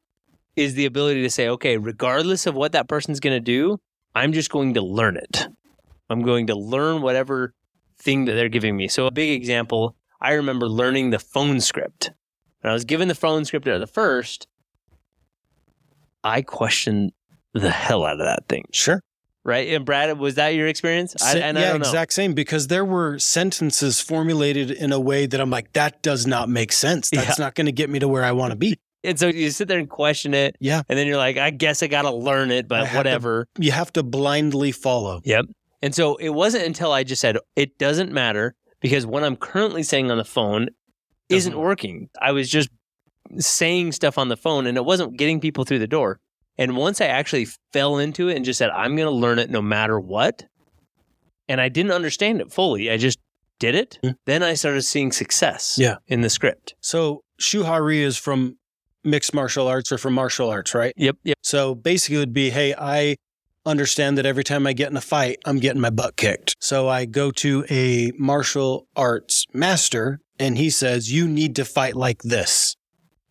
is 0.55 0.73
the 0.75 0.85
ability 0.85 1.21
to 1.21 1.29
say, 1.29 1.47
okay, 1.49 1.77
regardless 1.77 2.47
of 2.47 2.55
what 2.55 2.71
that 2.71 2.87
person's 2.87 3.19
going 3.19 3.35
to 3.35 3.39
do, 3.39 3.79
I'm 4.13 4.33
just 4.33 4.49
going 4.49 4.73
to 4.75 4.81
learn 4.81 5.17
it. 5.17 5.47
I'm 6.09 6.21
going 6.21 6.47
to 6.47 6.55
learn 6.55 7.01
whatever 7.01 7.53
thing 7.97 8.25
that 8.25 8.33
they're 8.33 8.49
giving 8.49 8.77
me. 8.77 8.87
So, 8.87 9.07
a 9.07 9.11
big 9.11 9.31
example, 9.31 9.95
I 10.21 10.33
remember 10.33 10.67
learning 10.67 11.09
the 11.09 11.19
phone 11.19 11.59
script. 11.59 12.11
When 12.61 12.71
I 12.71 12.73
was 12.73 12.85
given 12.85 13.07
the 13.07 13.15
phone 13.15 13.45
script 13.45 13.67
at 13.67 13.79
the 13.79 13.87
first, 13.87 14.47
I 16.23 16.41
questioned 16.41 17.11
the 17.53 17.69
hell 17.69 18.05
out 18.05 18.19
of 18.19 18.25
that 18.25 18.47
thing. 18.47 18.65
Sure. 18.71 19.01
Right? 19.45 19.69
And 19.69 19.85
Brad, 19.85 20.17
was 20.17 20.35
that 20.35 20.49
your 20.49 20.67
experience? 20.67 21.15
I, 21.23 21.37
and 21.37 21.57
I 21.57 21.61
yeah, 21.61 21.69
don't 21.69 21.81
know. 21.81 21.87
exact 21.87 22.13
same. 22.13 22.33
Because 22.33 22.65
there 22.67 22.83
were 22.83 23.19
sentences 23.19 24.01
formulated 24.01 24.71
in 24.71 24.91
a 24.91 24.99
way 24.99 25.27
that 25.27 25.39
I'm 25.39 25.51
like, 25.51 25.71
that 25.73 26.01
does 26.01 26.25
not 26.25 26.49
make 26.49 26.73
sense. 26.73 27.11
That's 27.11 27.37
not 27.37 27.53
going 27.53 27.67
to 27.67 27.71
get 27.71 27.89
me 27.91 27.99
to 27.99 28.07
where 28.07 28.23
I 28.23 28.31
want 28.31 28.51
to 28.51 28.57
be. 28.57 28.79
And 29.03 29.19
so 29.19 29.27
you 29.27 29.51
sit 29.51 29.67
there 29.67 29.77
and 29.77 29.87
question 29.87 30.33
it. 30.33 30.55
Yeah. 30.59 30.81
And 30.89 30.97
then 30.97 31.05
you're 31.05 31.17
like, 31.17 31.37
I 31.37 31.51
guess 31.51 31.83
I 31.83 31.87
got 31.87 32.01
to 32.01 32.11
learn 32.11 32.49
it, 32.49 32.65
I 32.65 32.67
but 32.67 32.79
have 32.79 32.89
to- 32.89 32.97
whatever. 32.97 33.47
You 33.59 33.71
have 33.71 33.93
to 33.93 34.01
blindly 34.01 34.71
follow. 34.71 35.21
Yep. 35.23 35.45
And 35.83 35.93
so 35.93 36.15
it 36.15 36.29
wasn't 36.29 36.65
until 36.65 36.91
I 36.91 37.03
just 37.03 37.21
said, 37.21 37.37
it 37.55 37.77
doesn't 37.77 38.11
matter 38.11 38.55
because 38.81 39.05
what 39.05 39.23
I'm 39.23 39.35
currently 39.35 39.83
saying 39.83 40.09
on 40.09 40.17
the 40.17 40.25
phone 40.25 40.69
isn't 41.29 41.55
working. 41.55 42.09
I 42.19 42.31
was 42.31 42.49
just 42.49 42.69
saying 43.37 43.91
stuff 43.91 44.17
on 44.17 44.29
the 44.29 44.37
phone 44.37 44.65
and 44.65 44.77
it 44.77 44.85
wasn't 44.85 45.17
getting 45.17 45.39
people 45.39 45.65
through 45.65 45.79
the 45.79 45.87
door. 45.87 46.19
And 46.57 46.77
once 46.77 47.01
I 47.01 47.05
actually 47.07 47.47
fell 47.73 47.97
into 47.97 48.29
it 48.29 48.35
and 48.35 48.45
just 48.45 48.57
said, 48.57 48.69
I'm 48.69 48.95
going 48.95 49.07
to 49.07 49.11
learn 49.15 49.39
it 49.39 49.49
no 49.49 49.61
matter 49.61 49.99
what, 49.99 50.45
and 51.47 51.59
I 51.61 51.69
didn't 51.69 51.91
understand 51.91 52.41
it 52.41 52.51
fully, 52.51 52.89
I 52.89 52.97
just 52.97 53.19
did 53.59 53.75
it, 53.75 53.99
Mm. 54.03 54.15
then 54.25 54.43
I 54.43 54.53
started 54.53 54.81
seeing 54.83 55.11
success 55.11 55.75
Yeah. 55.79 55.95
in 56.07 56.21
the 56.21 56.29
script. 56.29 56.75
So 56.81 57.23
Shuhari 57.39 57.99
is 58.01 58.17
from 58.17 58.57
mixed 59.03 59.33
martial 59.33 59.67
arts 59.67 59.91
or 59.91 59.97
from 59.97 60.13
martial 60.13 60.49
arts, 60.49 60.73
right? 60.73 60.93
Yep. 60.97 61.17
Yep. 61.23 61.37
So 61.43 61.75
basically, 61.75 62.15
it 62.17 62.19
would 62.19 62.33
be, 62.33 62.49
hey, 62.49 62.73
I 62.77 63.15
understand 63.65 64.17
that 64.17 64.25
every 64.25 64.43
time 64.43 64.65
I 64.67 64.73
get 64.73 64.89
in 64.91 64.97
a 64.97 65.01
fight, 65.01 65.37
I'm 65.45 65.59
getting 65.59 65.81
my 65.81 65.89
butt 65.89 66.15
kicked. 66.17 66.55
So 66.59 66.87
I 66.87 67.05
go 67.05 67.31
to 67.31 67.65
a 67.69 68.11
martial 68.17 68.87
arts 68.95 69.45
master, 69.53 70.19
and 70.39 70.57
he 70.57 70.69
says, 70.69 71.11
you 71.11 71.27
need 71.27 71.55
to 71.57 71.65
fight 71.65 71.95
like 71.95 72.21
this. 72.23 72.75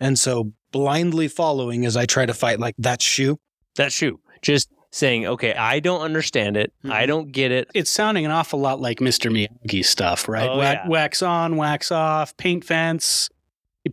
And 0.00 0.18
so 0.18 0.52
blindly 0.74 1.28
following 1.28 1.86
as 1.86 1.96
I 1.96 2.04
try 2.04 2.26
to 2.26 2.34
fight 2.34 2.58
like 2.58 2.74
that 2.78 3.00
shu. 3.00 3.38
That 3.76 3.92
shu. 3.92 4.18
Just 4.42 4.68
saying, 4.90 5.24
okay, 5.26 5.54
I 5.54 5.78
don't 5.80 6.00
understand 6.02 6.56
it. 6.56 6.72
I 6.84 7.04
Mhm. 7.04 7.06
don't 7.06 7.32
get 7.32 7.52
it. 7.52 7.68
It's 7.74 7.90
sounding 7.90 8.24
an 8.24 8.30
awful 8.32 8.58
lot 8.60 8.80
like 8.80 8.98
Mr. 8.98 9.30
Miyagi 9.30 9.84
stuff, 9.84 10.28
right? 10.28 10.48
Oh, 10.48 10.58
Wax, 10.58 10.80
yeah. 10.84 10.88
wax 10.90 11.22
on, 11.22 11.56
wax 11.56 11.92
off, 11.92 12.36
paint 12.36 12.64
fence, 12.64 13.28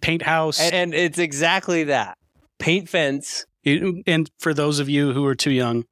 paint 0.01 0.23
house. 0.23 0.59
And, 0.59 0.73
and 0.73 0.93
it's 0.95 1.19
exactly 1.19 1.83
that. 1.85 2.17
Paint 2.59 2.89
fence. 2.89 3.45
It- 3.63 4.03
and 4.07 4.29
for 4.39 4.53
those 4.55 4.79
of 4.79 4.89
you 4.89 5.13
who 5.13 5.23
are 5.25 5.35
too 5.35 5.51
young 5.51 5.85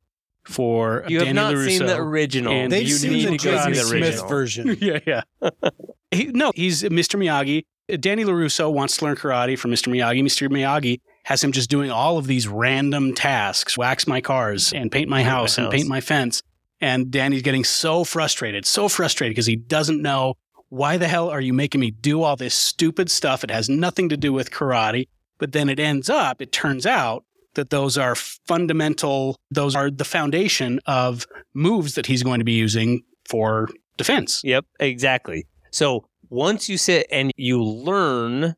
for 0.44 1.04
You 1.08 1.20
have 1.24 1.36
not 1.36 1.54
LaRusso, 1.54 1.68
seen 1.78 1.86
the 1.86 1.98
original. 1.98 2.70
They've 2.70 2.88
you 2.88 2.96
seen 2.96 3.14
need 3.14 3.26
the 3.28 3.38
to 3.38 3.46
go 3.46 3.52
Jason 3.68 3.76
Smith 3.86 4.04
original. 4.04 4.28
version. 4.28 4.78
yeah, 4.82 5.00
yeah. 5.06 5.22
he, 6.12 6.26
no, 6.28 6.52
he's 6.56 6.82
Mr. 6.84 7.20
Miyagi. 7.20 7.66
Danny 7.98 8.24
LaRusso 8.24 8.72
wants 8.72 8.98
to 8.98 9.06
learn 9.06 9.16
karate 9.16 9.58
from 9.58 9.72
Mr. 9.72 9.92
Miyagi. 9.92 10.24
Mr. 10.24 10.48
Miyagi 10.50 11.02
has 11.24 11.44
him 11.44 11.52
just 11.52 11.70
doing 11.70 11.92
all 11.92 12.18
of 12.18 12.28
these 12.28 12.48
random 12.48 13.14
tasks 13.14 13.78
wax 13.78 14.08
my 14.08 14.22
cars 14.22 14.74
and 14.74 14.92
paint 14.92 15.10
my 15.10 15.20
Paint 15.20 15.28
my 15.28 15.32
house 15.32 15.58
and 15.58 15.66
house. 15.66 15.74
paint 15.74 15.88
my 15.88 16.02
fence. 16.02 16.42
And 16.82 17.12
Danny's 17.12 17.42
getting 17.42 17.64
so 17.64 18.04
frustrated, 18.04 18.66
so 18.66 18.88
frustrated 18.88 19.36
because 19.36 19.46
he 19.46 19.56
doesn't 19.56 20.02
know 20.02 20.36
why 20.70 20.98
the 20.98 21.08
hell 21.08 21.30
are 21.30 21.42
you 21.42 21.54
making 21.54 21.82
me 21.82 21.92
do 21.92 22.24
all 22.24 22.36
this 22.36 22.54
stupid 22.54 23.12
stuff? 23.12 23.44
It 23.44 23.52
has 23.52 23.70
nothing 23.70 24.10
to 24.10 24.18
do 24.18 24.32
with 24.32 24.52
karate. 24.52 25.08
But 25.40 25.52
then 25.52 25.70
it 25.70 25.80
ends 25.80 26.10
up, 26.10 26.42
it 26.42 26.52
turns 26.52 26.86
out 26.86 27.26
that 27.56 27.70
those 27.70 27.98
are 27.98 28.16
fundamental, 28.16 29.38
those 29.50 29.76
are 29.76 29.90
the 29.90 30.06
foundation 30.06 30.80
of 30.86 31.26
moves 31.54 31.96
that 31.96 32.06
he's 32.06 32.24
going 32.24 32.40
to 32.40 32.46
be 32.46 32.54
using 32.54 33.04
for 33.26 33.70
defense. 33.98 34.42
Yep, 34.44 34.66
exactly. 34.80 35.48
So 35.72 36.06
once 36.30 36.70
you 36.70 36.78
sit 36.78 37.08
and 37.12 37.32
you 37.38 37.64
learn 37.64 38.56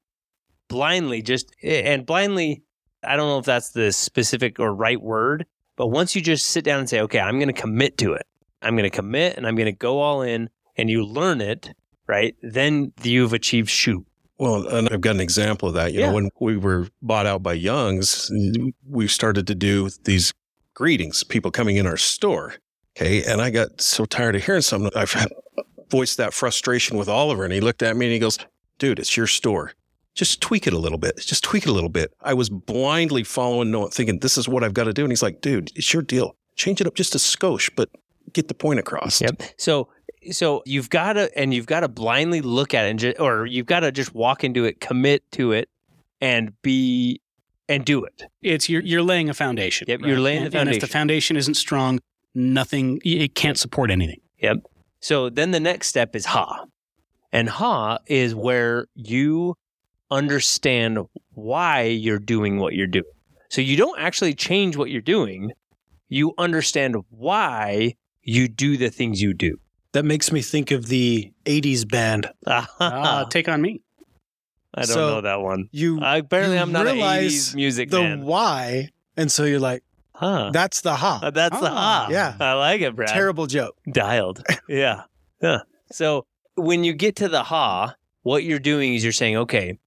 blindly, 0.67 1.21
just 1.21 1.51
and 1.63 2.05
blindly, 2.05 2.63
I 3.03 3.15
don't 3.15 3.27
know 3.27 3.39
if 3.39 3.45
that's 3.45 3.71
the 3.71 3.91
specific 3.91 4.59
or 4.59 4.73
right 4.73 5.01
word, 5.01 5.45
but 5.75 5.87
once 5.87 6.15
you 6.15 6.21
just 6.21 6.45
sit 6.47 6.63
down 6.63 6.79
and 6.79 6.89
say, 6.89 7.01
okay, 7.01 7.19
I'm 7.19 7.39
going 7.39 7.53
to 7.53 7.61
commit 7.61 7.97
to 7.99 8.13
it, 8.13 8.25
I'm 8.61 8.75
going 8.75 8.89
to 8.89 8.95
commit 8.95 9.37
and 9.37 9.47
I'm 9.47 9.55
going 9.55 9.65
to 9.65 9.71
go 9.71 9.99
all 9.99 10.21
in, 10.21 10.49
and 10.77 10.89
you 10.89 11.03
learn 11.05 11.41
it, 11.41 11.71
right? 12.07 12.35
Then 12.41 12.93
you've 13.03 13.33
achieved 13.33 13.69
shoot. 13.69 14.05
Well, 14.37 14.67
and 14.67 14.89
I've 14.89 15.01
got 15.01 15.15
an 15.15 15.21
example 15.21 15.67
of 15.69 15.75
that. 15.75 15.93
You 15.93 15.99
Yeah. 15.99 16.07
know, 16.09 16.13
when 16.15 16.29
we 16.39 16.57
were 16.57 16.87
bought 17.01 17.25
out 17.25 17.43
by 17.43 17.53
Young's, 17.53 18.31
we 18.87 19.07
started 19.07 19.45
to 19.47 19.55
do 19.55 19.89
these 20.03 20.33
greetings, 20.73 21.23
people 21.23 21.51
coming 21.51 21.75
in 21.77 21.85
our 21.85 21.97
store. 21.97 22.55
Okay. 22.97 23.23
And 23.23 23.39
I 23.41 23.49
got 23.51 23.81
so 23.81 24.05
tired 24.05 24.35
of 24.35 24.43
hearing 24.43 24.61
something. 24.61 24.91
I've 24.95 25.13
had- 25.13 25.31
voiced 25.91 26.17
that 26.17 26.33
frustration 26.33 26.97
with 26.97 27.07
Oliver, 27.09 27.43
and 27.43 27.53
he 27.53 27.59
looked 27.61 27.83
at 27.83 27.95
me 27.95 28.05
and 28.07 28.13
he 28.13 28.19
goes, 28.19 28.39
Dude, 28.79 28.97
it's 28.97 29.15
your 29.15 29.27
store. 29.27 29.73
Just 30.15 30.41
tweak 30.41 30.65
it 30.67 30.73
a 30.73 30.77
little 30.79 30.97
bit. 30.97 31.17
Just 31.19 31.43
tweak 31.43 31.63
it 31.63 31.69
a 31.69 31.73
little 31.73 31.89
bit. 31.89 32.13
I 32.21 32.33
was 32.33 32.49
blindly 32.49 33.23
following, 33.23 33.69
no, 33.71 33.87
thinking, 33.89 34.19
This 34.19 34.37
is 34.37 34.47
what 34.49 34.63
I've 34.63 34.73
got 34.73 34.85
to 34.85 34.93
do. 34.93 35.03
And 35.03 35.11
he's 35.11 35.21
like, 35.21 35.41
Dude, 35.41 35.71
it's 35.75 35.93
your 35.93 36.01
deal. 36.01 36.35
Change 36.55 36.81
it 36.81 36.87
up 36.87 36.95
just 36.95 37.13
a 37.15 37.17
skosh, 37.17 37.69
but 37.75 37.89
get 38.33 38.47
the 38.47 38.53
point 38.53 38.79
across. 38.79 39.21
Yep. 39.21 39.41
So 39.57 39.89
so 40.31 40.61
you've 40.65 40.89
got 40.89 41.13
to 41.13 41.35
and 41.37 41.53
you've 41.53 41.65
got 41.65 41.79
to 41.81 41.87
blindly 41.87 42.41
look 42.41 42.73
at 42.73 42.85
it 42.85 42.89
and 42.91 42.99
just, 42.99 43.19
or 43.19 43.45
you've 43.45 43.65
got 43.65 43.79
to 43.81 43.91
just 43.91 44.13
walk 44.13 44.43
into 44.43 44.65
it, 44.65 44.79
commit 44.79 45.23
to 45.33 45.51
it 45.51 45.69
and 46.19 46.53
be 46.61 47.21
and 47.69 47.85
do 47.85 48.03
it. 48.03 48.23
It's 48.41 48.67
you're, 48.69 48.81
you're 48.83 49.01
laying 49.01 49.29
a 49.29 49.33
foundation. 49.33 49.85
Yep, 49.87 50.01
you're 50.01 50.19
laying 50.19 50.41
the 50.41 50.45
And- 50.47 50.55
And 50.67 50.69
if 50.69 50.81
the 50.81 50.87
foundation. 50.87 50.91
foundation 50.91 51.37
isn't 51.37 51.53
strong, 51.55 51.99
nothing, 52.35 52.99
it 53.05 53.33
can't 53.33 53.57
support 53.57 53.89
anything. 53.89 54.19
So 55.01 55.29
then 55.29 55.51
the 55.51 55.59
next 55.59 55.87
step 55.87 56.15
is 56.15 56.25
ha. 56.25 56.65
And 57.31 57.49
ha 57.49 57.99
is 58.07 58.35
where 58.35 58.87
you 58.95 59.55
understand 60.09 60.99
why 61.33 61.83
you're 61.83 62.19
doing 62.19 62.59
what 62.59 62.73
you're 62.73 62.87
doing. 62.87 63.05
So 63.49 63.61
you 63.61 63.77
don't 63.77 63.99
actually 63.99 64.33
change 64.33 64.77
what 64.77 64.89
you're 64.89 65.01
doing. 65.01 65.51
You 66.07 66.33
understand 66.37 66.95
why 67.09 67.95
you 68.21 68.47
do 68.47 68.77
the 68.77 68.89
things 68.89 69.21
you 69.21 69.33
do. 69.33 69.57
That 69.93 70.05
makes 70.05 70.31
me 70.31 70.41
think 70.41 70.71
of 70.71 70.87
the 70.87 71.31
80s 71.45 71.87
band. 71.87 72.29
Uh, 72.45 73.25
take 73.25 73.49
on 73.49 73.61
me. 73.61 73.81
I 74.73 74.81
don't 74.81 74.93
so 74.93 75.09
know 75.09 75.21
that 75.21 75.41
one. 75.41 75.67
You 75.71 75.99
I, 75.99 76.17
apparently, 76.17 76.55
you 76.55 76.61
I'm 76.61 76.71
not 76.71 76.87
an 76.87 76.93
realize 76.93 77.49
80s 77.49 77.55
music 77.55 77.89
the 77.89 78.01
man. 78.01 78.21
why, 78.21 78.89
and 79.17 79.29
so 79.29 79.43
you're 79.43 79.59
like, 79.59 79.83
Huh. 80.21 80.51
that's 80.53 80.81
the 80.81 80.95
ha. 80.95 81.19
Uh, 81.23 81.31
That's 81.31 81.59
the 81.59 81.65
Ah, 81.67 82.05
ha. 82.05 82.07
yeah. 82.11 82.35
I 82.39 82.53
like 82.53 82.81
it, 82.81 82.95
Brad. 82.95 83.09
Terrible 83.09 83.47
joke. 83.47 83.75
Dialed. 83.91 84.43
Yeah. 84.69 85.03
Yeah. 85.41 85.61
So 85.91 86.25
when 86.55 86.83
you 86.83 86.93
get 86.93 87.15
to 87.17 87.27
the 87.27 87.41
ha, 87.43 87.95
what 88.21 88.43
you're 88.43 88.59
doing 88.59 88.93
is 88.93 89.03
you're 89.03 89.11
saying, 89.13 89.35
okay, 89.37 89.79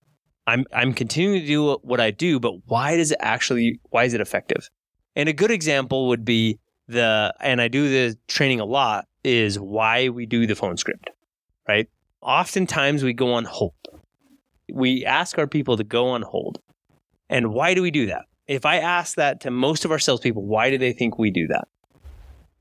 I'm 0.46 0.66
I'm 0.72 0.92
continuing 0.92 1.40
to 1.40 1.46
do 1.46 1.74
what 1.82 2.00
I 2.00 2.10
do, 2.10 2.40
but 2.40 2.52
why 2.66 2.96
does 2.96 3.12
it 3.12 3.18
actually 3.20 3.80
why 3.90 4.04
is 4.04 4.12
it 4.12 4.20
effective? 4.20 4.68
And 5.16 5.28
a 5.28 5.32
good 5.32 5.52
example 5.52 6.08
would 6.08 6.24
be 6.24 6.58
the 6.88 7.32
and 7.40 7.60
I 7.62 7.68
do 7.68 7.88
the 7.88 8.16
training 8.26 8.58
a 8.60 8.64
lot 8.64 9.06
is 9.22 9.58
why 9.58 10.08
we 10.08 10.26
do 10.26 10.46
the 10.46 10.56
phone 10.56 10.76
script. 10.76 11.10
Right? 11.68 11.88
Oftentimes 12.20 13.04
we 13.04 13.12
go 13.14 13.32
on 13.34 13.44
hold. 13.44 13.72
We 14.72 15.04
ask 15.04 15.38
our 15.38 15.46
people 15.46 15.76
to 15.76 15.84
go 15.84 16.08
on 16.08 16.22
hold. 16.22 16.58
And 17.30 17.52
why 17.54 17.74
do 17.74 17.82
we 17.82 17.90
do 17.92 18.06
that? 18.06 18.24
If 18.46 18.66
I 18.66 18.76
ask 18.76 19.16
that 19.16 19.40
to 19.42 19.50
most 19.50 19.84
of 19.84 19.90
our 19.90 19.98
salespeople, 19.98 20.44
why 20.44 20.70
do 20.70 20.78
they 20.78 20.92
think 20.92 21.18
we 21.18 21.30
do 21.30 21.46
that? 21.48 21.66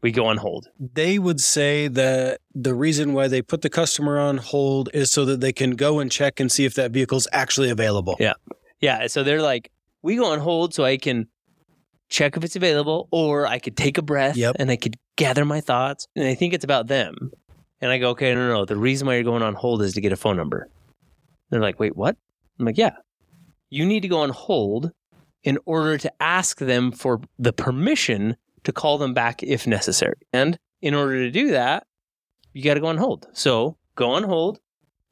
We 0.01 0.11
go 0.11 0.25
on 0.25 0.37
hold. 0.37 0.67
They 0.79 1.17
would 1.17 1.39
say 1.39 1.87
that 1.87 2.39
the 2.53 2.73
reason 2.73 3.13
why 3.13 3.27
they 3.29 3.41
put 3.41 3.61
the 3.61 3.69
customer 3.69 4.19
on 4.19 4.37
hold 4.37 4.89
is 4.93 5.11
so 5.11 5.23
that 5.25 5.39
they 5.39 5.53
can 5.53 5.71
go 5.71 5.99
and 5.99 6.11
check 6.11 6.39
and 6.41 6.51
see 6.51 6.65
if 6.65 6.73
that 6.75 6.91
vehicle's 6.91 7.27
actually 7.31 7.69
available. 7.69 8.17
Yeah. 8.19 8.33
Yeah. 8.81 9.07
So 9.07 9.23
they're 9.23 9.41
like, 9.41 9.71
we 10.01 10.17
go 10.17 10.25
on 10.25 10.39
hold 10.39 10.73
so 10.73 10.83
I 10.83 10.97
can 10.97 11.27
check 12.09 12.35
if 12.37 12.43
it's 12.43 12.55
available, 12.57 13.07
or 13.11 13.47
I 13.47 13.59
could 13.59 13.75
take 13.77 13.97
a 13.97 14.01
breath 14.01 14.35
Yep. 14.35 14.57
and 14.59 14.69
I 14.69 14.75
could 14.75 14.97
gather 15.15 15.45
my 15.45 15.61
thoughts. 15.61 16.07
And 16.15 16.27
I 16.27 16.35
think 16.35 16.53
it's 16.53 16.65
about 16.65 16.87
them. 16.87 17.31
And 17.81 17.89
I 17.91 17.97
go, 17.97 18.09
okay, 18.09 18.33
no, 18.35 18.47
no, 18.47 18.53
no. 18.53 18.65
The 18.65 18.75
reason 18.77 19.07
why 19.07 19.15
you're 19.15 19.23
going 19.23 19.41
on 19.41 19.55
hold 19.55 19.81
is 19.81 19.93
to 19.93 20.01
get 20.01 20.11
a 20.11 20.17
phone 20.17 20.37
number. 20.37 20.69
They're 21.49 21.61
like, 21.61 21.79
wait, 21.79 21.95
what? 21.95 22.15
I'm 22.59 22.65
like, 22.65 22.77
yeah. 22.77 22.91
You 23.69 23.85
need 23.85 24.01
to 24.01 24.07
go 24.07 24.19
on 24.19 24.29
hold 24.29 24.91
in 25.43 25.57
order 25.65 25.97
to 25.97 26.11
ask 26.21 26.59
them 26.59 26.91
for 26.91 27.21
the 27.37 27.53
permission 27.53 28.35
to 28.63 28.71
call 28.71 28.97
them 28.97 29.13
back 29.13 29.43
if 29.43 29.67
necessary. 29.67 30.15
And 30.31 30.57
in 30.81 30.93
order 30.93 31.19
to 31.19 31.31
do 31.31 31.51
that, 31.51 31.85
you 32.53 32.63
got 32.63 32.75
to 32.75 32.79
go 32.79 32.87
on 32.87 32.97
hold. 32.97 33.27
So 33.33 33.77
go 33.95 34.11
on 34.11 34.23
hold 34.23 34.59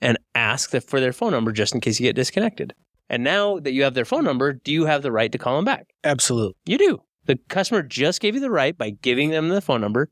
and 0.01 0.17
ask 0.35 0.71
for 0.71 1.00
their 1.00 1.13
phone 1.13 1.31
number 1.31 1.51
just 1.51 1.73
in 1.73 1.81
case 1.81 2.00
you 2.00 2.07
get 2.07 2.15
disconnected. 2.15 2.73
And 3.09 3.23
now 3.23 3.59
that 3.59 3.73
you 3.73 3.83
have 3.83 3.93
their 3.93 4.05
phone 4.05 4.23
number, 4.23 4.53
do 4.53 4.71
you 4.71 4.85
have 4.85 5.01
the 5.01 5.11
right 5.11 5.31
to 5.31 5.38
call 5.38 5.57
them 5.57 5.65
back? 5.65 5.88
Absolutely. 6.03 6.55
You 6.65 6.77
do. 6.77 7.01
The 7.25 7.38
customer 7.50 7.83
just 7.83 8.21
gave 8.21 8.35
you 8.35 8.41
the 8.41 8.50
right 8.50 8.77
by 8.77 8.91
giving 8.91 9.31
them 9.31 9.50
the 9.50 9.61
phone 9.61 9.81
number. 9.81 10.09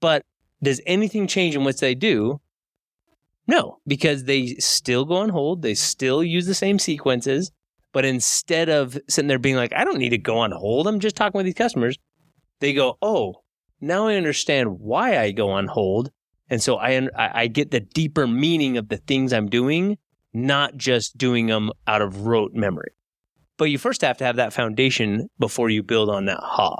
But 0.00 0.24
does 0.62 0.80
anything 0.86 1.26
change 1.26 1.54
in 1.54 1.64
what 1.64 1.78
they 1.78 1.94
do? 1.94 2.40
No, 3.46 3.78
because 3.86 4.24
they 4.24 4.56
still 4.56 5.04
go 5.04 5.16
on 5.16 5.28
hold. 5.28 5.62
They 5.62 5.74
still 5.74 6.22
use 6.22 6.46
the 6.46 6.54
same 6.54 6.78
sequences. 6.78 7.52
But 7.96 8.04
instead 8.04 8.68
of 8.68 8.98
sitting 9.08 9.26
there 9.26 9.38
being 9.38 9.56
like, 9.56 9.72
I 9.72 9.82
don't 9.82 9.96
need 9.96 10.10
to 10.10 10.18
go 10.18 10.36
on 10.36 10.50
hold, 10.50 10.86
I'm 10.86 11.00
just 11.00 11.16
talking 11.16 11.38
with 11.38 11.46
these 11.46 11.54
customers, 11.54 11.96
they 12.60 12.74
go, 12.74 12.98
Oh, 13.00 13.36
now 13.80 14.06
I 14.08 14.16
understand 14.16 14.80
why 14.80 15.18
I 15.18 15.30
go 15.30 15.48
on 15.48 15.66
hold. 15.66 16.10
And 16.50 16.62
so 16.62 16.76
I, 16.76 16.90
I 17.16 17.30
I 17.32 17.46
get 17.46 17.70
the 17.70 17.80
deeper 17.80 18.26
meaning 18.26 18.76
of 18.76 18.90
the 18.90 18.98
things 18.98 19.32
I'm 19.32 19.48
doing, 19.48 19.96
not 20.34 20.76
just 20.76 21.16
doing 21.16 21.46
them 21.46 21.70
out 21.86 22.02
of 22.02 22.26
rote 22.26 22.52
memory. 22.52 22.90
But 23.56 23.70
you 23.70 23.78
first 23.78 24.02
have 24.02 24.18
to 24.18 24.24
have 24.24 24.36
that 24.36 24.52
foundation 24.52 25.30
before 25.38 25.70
you 25.70 25.82
build 25.82 26.10
on 26.10 26.26
that 26.26 26.40
ha. 26.42 26.76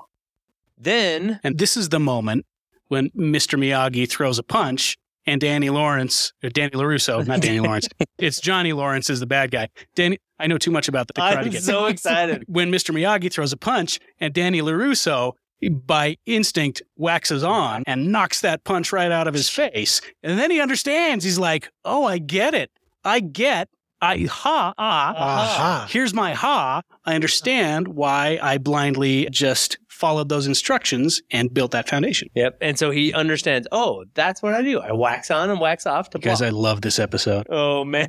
Then, 0.77 1.41
And 1.43 1.57
this 1.57 1.79
is 1.79 1.89
the 1.89 1.99
moment 1.99 2.45
when 2.89 3.09
Mr. 3.17 3.59
Miyagi 3.59 4.07
throws 4.07 4.39
a 4.39 4.43
punch 4.43 4.99
and 5.25 5.41
Danny 5.41 5.71
Lawrence, 5.71 6.35
or 6.45 6.51
Danny 6.51 6.73
LaRusso, 6.73 7.27
not 7.27 7.41
Danny 7.41 7.61
Lawrence, 7.67 7.89
it's 8.19 8.39
Johnny 8.39 8.75
Lawrence 8.75 9.09
is 9.09 9.21
the 9.21 9.27
bad 9.27 9.51
guy. 9.51 9.71
Danny, 9.95 10.19
I 10.39 10.47
know 10.47 10.59
too 10.59 10.71
much 10.71 10.89
about 10.89 11.07
the 11.09 11.15
Karate 11.15 11.37
I'm 11.37 11.51
Kid. 11.51 11.63
so 11.63 11.87
excited. 11.87 12.45
when 12.49 12.71
Mr. 12.71 12.95
Miyagi 12.95 13.33
throws 13.33 13.53
a 13.53 13.57
punch 13.57 13.99
and 14.21 14.35
Danny 14.35 14.61
LaRusso, 14.61 15.33
by 15.71 16.17
instinct, 16.27 16.83
waxes 16.97 17.43
on 17.43 17.83
and 17.87 18.13
knocks 18.13 18.43
that 18.43 18.65
punch 18.65 18.93
right 18.93 19.11
out 19.11 19.27
of 19.27 19.35
his 19.35 19.49
face. 19.49 20.01
And 20.23 20.39
then 20.39 20.51
he 20.51 20.61
understands. 20.61 21.25
He's 21.25 21.39
like, 21.39 21.71
oh, 21.85 22.05
I 22.05 22.19
get 22.19 22.55
it. 22.55 22.71
I 23.05 23.21
get. 23.21 23.69
I 24.03 24.27
ha 24.31 24.75
ah. 24.77 25.15
Aha. 25.17 25.87
Here's 25.89 26.13
my 26.13 26.35
ha. 26.35 26.83
I 27.07 27.15
understand 27.15 27.89
why 27.89 28.39
I 28.43 28.59
blindly 28.59 29.29
just 29.31 29.79
followed 29.89 30.29
those 30.29 30.47
instructions 30.47 31.23
and 31.31 31.53
built 31.55 31.71
that 31.71 31.89
foundation. 31.89 32.29
Yep. 32.35 32.59
And 32.61 32.79
so 32.79 32.91
he 32.91 33.15
understands, 33.15 33.67
oh, 33.73 34.05
that's 34.13 34.43
what 34.43 34.53
I 34.53 34.61
do. 34.61 34.81
I 34.81 34.93
wax 34.93 35.31
on 35.31 35.49
and 35.49 35.59
wax 35.59 35.87
off 35.87 36.11
to 36.11 36.19
Guys. 36.19 36.43
I 36.43 36.51
love 36.51 36.83
this 36.83 36.99
episode. 36.99 37.47
oh, 37.49 37.85
man. 37.85 38.09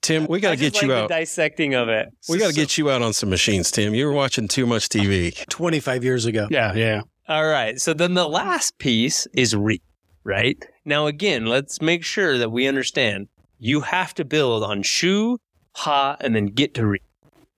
Tim, 0.00 0.26
we 0.26 0.40
got 0.40 0.50
to 0.50 0.56
just 0.56 0.74
get 0.74 0.82
you 0.82 0.88
like 0.88 0.96
the 0.96 1.02
out. 1.04 1.08
dissecting 1.08 1.74
of 1.74 1.88
it. 1.88 2.08
We 2.28 2.38
got 2.38 2.48
to 2.48 2.54
get 2.54 2.78
you 2.78 2.90
out 2.90 3.02
on 3.02 3.12
some 3.12 3.30
machines, 3.30 3.70
Tim. 3.70 3.94
You 3.94 4.06
were 4.06 4.12
watching 4.12 4.48
too 4.48 4.66
much 4.66 4.88
TV. 4.88 5.46
25 5.48 6.04
years 6.04 6.26
ago. 6.26 6.48
Yeah, 6.50 6.74
yeah. 6.74 7.02
All 7.28 7.46
right. 7.46 7.80
So 7.80 7.94
then 7.94 8.14
the 8.14 8.28
last 8.28 8.78
piece 8.78 9.26
is 9.34 9.54
re, 9.54 9.80
right? 10.24 10.62
Now, 10.84 11.06
again, 11.06 11.46
let's 11.46 11.80
make 11.80 12.04
sure 12.04 12.38
that 12.38 12.50
we 12.50 12.66
understand 12.66 13.28
you 13.58 13.80
have 13.80 14.12
to 14.14 14.24
build 14.24 14.64
on 14.64 14.82
shu, 14.82 15.38
ha, 15.74 16.16
and 16.20 16.34
then 16.34 16.46
get 16.46 16.74
to 16.74 16.86
re. 16.86 16.98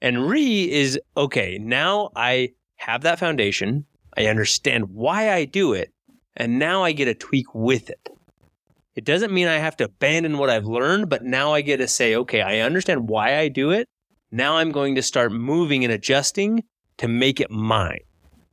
And 0.02 0.28
re 0.28 0.71
is 0.71 1.00
okay, 1.16 1.59
now 1.59 2.11
I 2.14 2.50
have 2.76 3.02
that 3.02 3.19
foundation. 3.19 3.87
I 4.16 4.26
understand 4.26 4.90
why 4.90 5.33
I 5.33 5.47
do 5.47 5.73
it. 5.73 5.93
And 6.37 6.59
now 6.59 6.83
I 6.85 6.93
get 6.93 7.07
to 7.07 7.14
tweak 7.14 7.47
with 7.54 7.88
it. 7.88 8.09
It 8.97 9.05
doesn't 9.05 9.33
mean 9.33 9.49
I 9.49 9.59
have 9.59 9.77
to 9.79 9.85
abandon 9.85 10.39
what 10.39 10.51
I've 10.51 10.67
learned, 10.67 11.09
but 11.09 11.25
now 11.25 11.53
I 11.53 11.61
get 11.63 11.79
to 11.79 11.89
say, 11.89 12.15
okay, 12.15 12.43
I 12.43 12.61
understand 12.61 13.09
why 13.09 13.39
I 13.39 13.49
do 13.49 13.71
it. 13.71 13.89
Now 14.31 14.57
I'm 14.57 14.71
going 14.73 14.95
to 14.95 15.03
start 15.03 15.33
moving 15.33 15.85
and 15.85 15.93
adjusting 15.93 16.63
to 16.99 17.09
make 17.09 17.41
it 17.41 17.51
mine. 17.51 18.01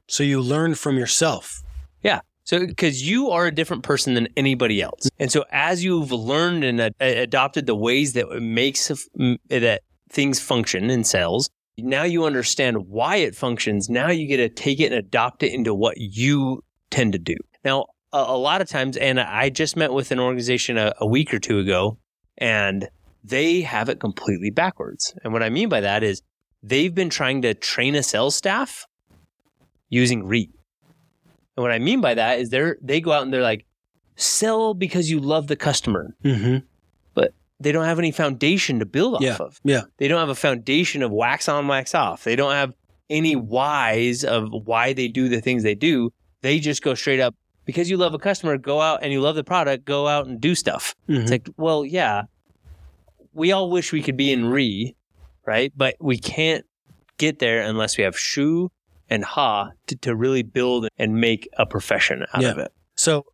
So 0.07 0.23
you 0.23 0.41
learn 0.41 0.75
from 0.75 0.97
yourself. 0.97 1.61
Yeah. 2.03 2.21
So, 2.43 2.65
because 2.65 3.07
you 3.07 3.29
are 3.29 3.45
a 3.45 3.53
different 3.53 3.83
person 3.83 4.15
than 4.15 4.27
anybody 4.35 4.81
else, 4.81 5.07
and 5.19 5.31
so 5.31 5.45
as 5.51 5.83
you've 5.83 6.11
learned 6.11 6.63
and 6.63 6.81
ad- 6.81 6.95
adopted 6.99 7.67
the 7.67 7.75
ways 7.75 8.13
that 8.13 8.27
it 8.27 8.41
makes 8.41 8.91
m- 9.17 9.37
that 9.49 9.83
things 10.09 10.39
function 10.39 10.89
in 10.89 11.03
cells, 11.03 11.49
now 11.77 12.03
you 12.03 12.25
understand 12.25 12.87
why 12.87 13.17
it 13.17 13.35
functions. 13.35 13.89
Now 13.89 14.09
you 14.09 14.27
get 14.27 14.37
to 14.37 14.49
take 14.49 14.79
it 14.79 14.87
and 14.87 14.95
adopt 14.95 15.43
it 15.43 15.53
into 15.53 15.73
what 15.73 15.97
you 15.97 16.63
tend 16.89 17.13
to 17.13 17.19
do. 17.19 17.35
Now, 17.63 17.85
a, 18.13 18.17
a 18.17 18.37
lot 18.37 18.61
of 18.61 18.69
times, 18.69 18.97
and 18.97 19.19
I 19.19 19.49
just 19.49 19.75
met 19.75 19.93
with 19.93 20.11
an 20.11 20.19
organization 20.19 20.77
a, 20.77 20.93
a 20.99 21.05
week 21.07 21.33
or 21.33 21.39
two 21.39 21.59
ago, 21.59 21.97
and 22.37 22.89
they 23.23 23.61
have 23.61 23.89
it 23.89 23.99
completely 23.99 24.49
backwards. 24.49 25.13
And 25.23 25.31
what 25.33 25.43
I 25.43 25.49
mean 25.49 25.69
by 25.69 25.81
that 25.81 26.03
is 26.03 26.21
they've 26.63 26.93
been 26.93 27.09
trying 27.09 27.41
to 27.43 27.53
train 27.53 27.95
a 27.95 28.03
sales 28.03 28.35
staff 28.35 28.85
using 29.89 30.25
RE. 30.25 30.49
And 31.57 31.63
what 31.63 31.71
I 31.71 31.79
mean 31.79 32.01
by 32.01 32.13
that 32.15 32.39
is 32.39 32.49
they're 32.49 32.77
they 32.81 33.01
go 33.01 33.11
out 33.11 33.23
and 33.23 33.33
they're 33.33 33.41
like, 33.41 33.65
sell 34.15 34.73
because 34.73 35.09
you 35.09 35.19
love 35.19 35.47
the 35.47 35.55
customer. 35.55 36.15
Mm-hmm. 36.23 36.65
But 37.13 37.33
they 37.59 37.71
don't 37.71 37.85
have 37.85 37.99
any 37.99 38.11
foundation 38.11 38.79
to 38.79 38.85
build 38.85 39.15
off 39.15 39.21
Yeah, 39.21 39.37
of. 39.39 39.59
yeah. 39.63 39.81
They 39.97 40.07
don't 40.07 40.19
have 40.19 40.29
a 40.29 40.35
foundation 40.35 41.03
of 41.03 41.11
wax 41.11 41.49
on, 41.49 41.67
wax 41.67 41.93
off. 41.93 42.23
They 42.23 42.35
don't 42.35 42.53
have 42.53 42.73
any 43.09 43.35
whys 43.35 44.23
of 44.23 44.47
why 44.51 44.93
they 44.93 45.07
do 45.09 45.27
the 45.27 45.41
things 45.41 45.63
they 45.63 45.75
do. 45.75 46.11
They 46.41 46.59
just 46.59 46.81
go 46.81 46.93
straight 46.95 47.19
up 47.19 47.35
because 47.71 47.89
you 47.89 47.97
love 47.97 48.13
a 48.13 48.19
customer, 48.19 48.57
go 48.57 48.81
out 48.81 48.99
and 49.01 49.11
you 49.11 49.21
love 49.21 49.35
the 49.35 49.43
product, 49.43 49.85
go 49.85 50.07
out 50.07 50.27
and 50.27 50.39
do 50.41 50.55
stuff. 50.55 50.93
Mhm. 51.09 51.21
It's 51.21 51.31
like, 51.31 51.49
well, 51.57 51.85
yeah, 51.85 52.23
we 53.33 53.51
all 53.51 53.69
wish 53.69 53.91
we 53.91 54.01
could 54.01 54.17
be 54.17 54.31
in 54.31 54.45
re, 54.45 54.95
right? 55.45 55.71
But 55.75 55.95
we 55.99 56.17
can't 56.17 56.65
get 57.17 57.39
there 57.39 57.61
unless 57.61 57.97
we 57.97 58.03
have 58.03 58.17
shu 58.17 58.69
and 59.09 59.23
ha 59.23 59.71
to, 59.87 59.95
to 59.97 60.15
really 60.15 60.43
build 60.43 60.87
and 60.97 61.15
make 61.19 61.47
a 61.57 61.65
profession 61.65 62.25
out 62.33 62.41
Yeah. 62.41 62.51
of 62.51 62.57
it. 62.57 62.71
So 62.95 63.25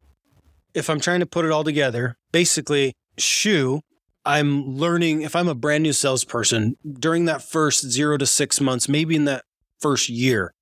if 0.73 0.89
I'm 0.89 0.99
trying 0.99 1.19
to 1.21 1.25
put 1.25 1.45
it 1.45 1.51
all 1.51 1.63
together, 1.63 2.17
basically, 2.31 2.93
shu, 3.17 3.81
I'm 4.25 4.67
learning 4.77 5.21
if 5.21 5.35
I'm 5.35 5.47
a 5.47 5.55
brand 5.55 5.83
new 5.83 5.93
salesperson 5.93 6.75
during 6.99 7.25
that 7.25 7.41
first 7.41 7.89
zero 7.89 8.17
to 8.17 8.25
six 8.25 8.59
months, 8.59 8.89
maybe 8.89 9.15
in 9.15 9.25
that 9.25 9.43
first 9.79 10.09
year, 10.09 10.53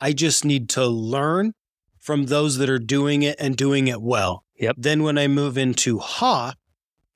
I 0.00 0.12
just 0.12 0.44
need 0.44 0.68
to 0.70 0.86
learn 0.86 1.52
from 2.04 2.26
those 2.26 2.58
that 2.58 2.68
are 2.68 2.78
doing 2.78 3.22
it 3.22 3.34
and 3.40 3.56
doing 3.56 3.88
it 3.88 4.02
well. 4.02 4.44
Yep. 4.60 4.76
Then 4.78 5.02
when 5.02 5.16
I 5.16 5.26
move 5.26 5.56
into 5.56 5.98
ha, 5.98 6.52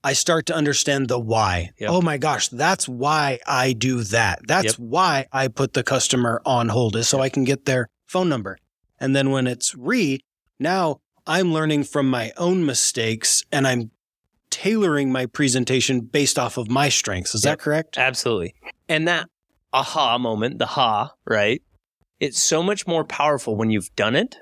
I 0.02 0.14
start 0.14 0.46
to 0.46 0.54
understand 0.54 1.08
the 1.08 1.18
why. 1.18 1.72
Yep. 1.78 1.90
Oh 1.90 2.00
my 2.00 2.16
gosh, 2.16 2.48
that's 2.48 2.88
why 2.88 3.38
I 3.46 3.74
do 3.74 4.02
that. 4.04 4.38
That's 4.48 4.64
Yep. 4.64 4.74
why 4.78 5.26
I 5.30 5.48
put 5.48 5.74
the 5.74 5.82
customer 5.82 6.40
on 6.46 6.70
hold 6.70 6.96
is 6.96 7.06
so 7.06 7.20
I 7.20 7.28
can 7.28 7.44
get 7.44 7.66
their 7.66 7.90
phone 8.06 8.30
number. 8.30 8.56
And 8.98 9.14
then 9.14 9.30
when 9.30 9.46
it's 9.46 9.74
re, 9.74 10.20
now 10.58 11.00
I'm 11.26 11.52
learning 11.52 11.84
from 11.84 12.08
my 12.08 12.32
own 12.38 12.64
mistakes 12.64 13.44
and 13.52 13.68
I'm 13.68 13.90
tailoring 14.48 15.12
my 15.12 15.26
presentation 15.26 16.00
based 16.00 16.38
off 16.38 16.56
of 16.56 16.70
my 16.70 16.88
strengths. 16.88 17.34
Is 17.34 17.44
Yep. 17.44 17.58
that 17.58 17.62
correct? 17.62 17.98
Absolutely. 17.98 18.54
And 18.88 19.06
that 19.06 19.28
aha 19.74 20.16
moment, 20.16 20.58
the 20.58 20.66
ha, 20.66 21.12
right? 21.26 21.60
It's 22.20 22.42
so 22.42 22.62
much 22.62 22.86
more 22.86 23.04
powerful 23.04 23.54
when 23.54 23.70
you've 23.70 23.94
done 23.94 24.16
it 24.16 24.36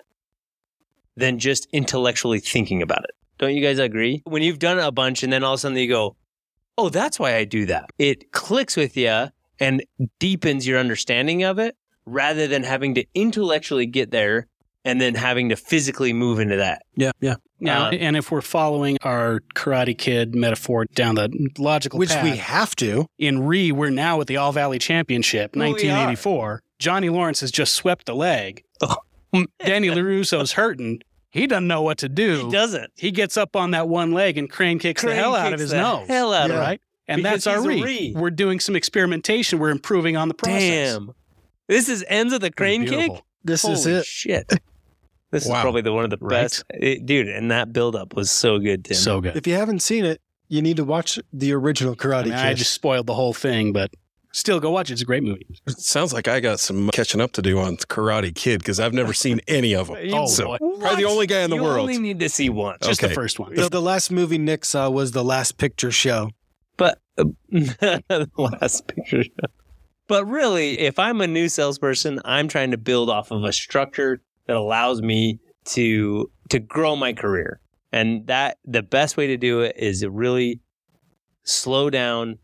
than 1.17 1.39
just 1.39 1.67
intellectually 1.73 2.41
thinking 2.41 2.83
about 2.83 3.05
it. 3.05 3.11
Don't 3.39 3.55
you 3.55 3.63
guys 3.63 3.79
agree? 3.79 4.23
When 4.25 4.43
you've 4.43 4.59
done 4.59 4.79
a 4.79 4.91
bunch 4.93 5.23
and 5.23 5.33
then 5.33 5.45
all 5.45 5.55
of 5.55 5.59
a 5.59 5.61
sudden 5.61 5.77
you 5.79 5.89
go, 5.89 6.17
oh, 6.79 6.89
that's 6.89 7.19
why 7.19 7.37
I 7.37 7.45
do 7.45 7.67
that. 7.67 7.91
It 7.99 8.33
clicks 8.33 8.77
with 8.77 8.97
you 8.97 9.29
and 9.61 9.83
deepens 10.19 10.67
your 10.67 10.79
understanding 10.79 11.43
of 11.43 11.59
it 11.59 11.77
rather 12.05 12.47
than 12.47 12.63
having 12.63 12.95
to 12.95 13.05
intellectually 13.15 13.87
get 13.87 14.11
there 14.11 14.47
and 14.85 15.01
then 15.01 15.15
having 15.15 15.49
to 15.49 15.57
physically 15.57 16.13
move 16.13 16.39
into 16.39 16.57
that. 16.57 16.83
Yeah, 16.97 17.11
yeah. 17.21 17.37
Now, 17.59 17.87
Uh, 17.89 17.93
and 17.93 18.17
if 18.17 18.31
we're 18.31 18.43
following 18.43 18.99
our 19.03 19.41
Karate 19.55 19.97
Kid 19.97 20.35
metaphor 20.35 20.85
down 20.85 21.15
the 21.17 21.31
logical 21.59 21.99
path, 21.99 22.01
Which 22.01 22.11
path, 22.11 22.23
we 22.25 22.37
have 22.37 22.77
to. 22.77 23.07
in 23.19 23.41
Re, 23.47 23.73
we're 23.73 23.91
now 23.91 24.21
at 24.21 24.27
the 24.29 24.37
All 24.37 24.53
Valley 24.53 24.79
Championship, 24.79 25.57
We 25.57 25.63
are. 25.63 25.69
1984. 25.71 26.63
Johnny 26.79 27.09
Lawrence 27.09 27.41
has 27.41 27.51
just 27.51 27.75
swept 27.75 28.05
the 28.07 28.15
leg. 28.15 28.63
Danny 29.33 29.89
LaRusso's 29.89 30.53
hurting. 30.53 31.01
He 31.31 31.47
doesn't 31.47 31.67
know 31.67 31.83
what 31.83 31.99
to 31.99 32.09
do. 32.09 32.47
He 32.47 32.51
doesn't. 32.53 32.91
He 32.97 33.11
gets 33.11 33.37
up 33.37 33.57
on 33.57 33.73
that 33.73 33.89
one 33.89 34.13
leg 34.13 34.39
and 34.39 34.49
crane 34.51 34.79
kicks 34.79 35.03
the 35.03 35.09
Crane 35.09 35.19
hell 35.19 35.35
out 35.35 35.53
of 35.53 35.61
his 35.61 35.73
nose. 35.73 36.07
hell 36.09 36.33
out 36.33 36.51
of 36.51 36.57
Yeah. 36.57 36.63
it. 36.63 36.67
right? 36.67 36.81
And 37.09 37.23
Because 37.23 37.45
that's 37.45 37.47
our 37.47 37.57
he's 37.71 37.83
a 37.83 37.85
re. 37.85 37.99
re. 38.13 38.15
We're 38.17 38.31
doing 38.31 38.59
some 38.59 38.75
experimentation. 38.75 39.59
We're 39.59 39.71
improving 39.71 40.17
on 40.17 40.29
the 40.29 40.35
process. 40.35 40.95
Damn. 40.95 41.13
This 41.69 41.89
is 41.89 42.05
ends 42.09 42.33
of 42.33 42.41
the 42.41 42.51
crane 42.51 42.87
kick? 42.87 43.13
This 43.45 43.63
Holy 43.63 43.75
is 43.75 43.87
it. 43.87 44.07
shit. 44.07 44.53
This 45.33 45.45
is 45.45 45.51
probably 45.51 45.83
the 45.83 45.93
one 45.93 46.05
of 46.05 46.11
the 46.11 46.19
Right? 46.21 46.43
best. 46.45 46.65
It- 46.71 47.05
dude, 47.05 47.27
and 47.29 47.51
that 47.51 47.73
buildup 47.73 48.15
was 48.15 48.31
so 48.31 48.59
good, 48.61 48.85
Tim. 48.85 48.95
So 48.97 49.21
good. 49.21 49.37
If 49.37 49.47
you 49.47 49.55
haven't 49.55 49.81
seen 49.83 50.05
it, 50.05 50.21
you 50.49 50.63
need 50.63 50.77
to 50.77 50.85
watch 50.85 51.19
the 51.33 51.53
original 51.53 51.93
I, 51.95 51.97
Karate 51.97 52.25
mean, 52.27 52.33
Kid. 52.33 52.39
I 52.47 52.55
just 52.55 52.73
spoiled 52.73 53.09
the 53.09 53.15
whole 53.15 53.35
thing, 53.35 53.73
but 53.73 53.91
still 54.37 54.61
go 54.61 54.71
watch 54.71 54.91
it. 54.91 54.95
It's 54.95 55.03
a 55.03 55.07
great 55.07 55.23
movie. 55.23 55.47
It 55.67 55.79
sounds 55.81 56.13
like 56.13 56.29
I 56.29 56.41
got 56.41 56.61
some 56.61 56.91
catching 56.91 57.21
up 57.21 57.33
to 57.33 57.43
do 57.43 57.59
on 57.59 57.77
Karate 57.79 58.35
Kid 58.35 58.59
because 58.59 58.79
I've 58.79 58.93
never 58.93 59.13
seen 59.15 59.41
any 59.49 59.75
of 59.75 59.89
them. 59.89 59.97
Oh, 60.13 60.27
so 60.27 60.47
boy. 60.47 60.59
probably 60.79 61.03
the 61.03 61.09
only 61.09 61.27
guy 61.27 61.41
in 61.43 61.51
the 61.51 61.57
world. 61.57 61.67
you 61.67 61.73
world. 61.73 61.81
only 61.91 61.99
need 61.99 62.21
to 62.21 62.29
see 62.29 62.49
one. 62.51 62.77
Just 62.83 63.03
Okay. 63.03 63.09
the 63.09 63.15
first 63.15 63.39
one. 63.39 63.55
the, 63.55 63.69
the 63.69 63.81
last 63.83 64.11
movie 64.11 64.39
Nick 64.39 64.65
saw 64.65 64.91
was 64.91 65.13
the 65.13 65.25
Last 65.25 65.57
Picture 65.59 65.91
Show. 65.91 66.31
But 66.77 67.01
uh, 67.19 67.25
the 67.51 68.29
last 68.37 68.87
picture. 68.89 69.25
show. 69.25 69.31
But 70.09 70.27
really, 70.27 70.79
if 70.79 70.99
I'm 70.99 71.21
a 71.21 71.27
new 71.27 71.49
salesperson, 71.49 72.21
I'm 72.25 72.47
trying 72.49 72.71
to 72.71 72.77
build 72.79 73.11
off 73.11 73.31
of 73.31 73.43
a 73.43 73.53
structure 73.53 74.21
that 74.47 74.57
allows 74.57 75.01
me 75.03 75.41
to 75.67 76.31
to 76.51 76.59
grow 76.61 76.95
my 76.95 77.13
career. 77.13 77.61
And 77.93 78.27
that 78.27 78.59
the 78.65 78.83
best 78.83 79.17
way 79.17 79.27
to 79.29 79.37
do 79.37 79.63
it 79.63 79.75
is 79.77 80.01
to 80.01 80.11
really 80.11 80.61
slow 81.45 81.91
down, 81.91 82.39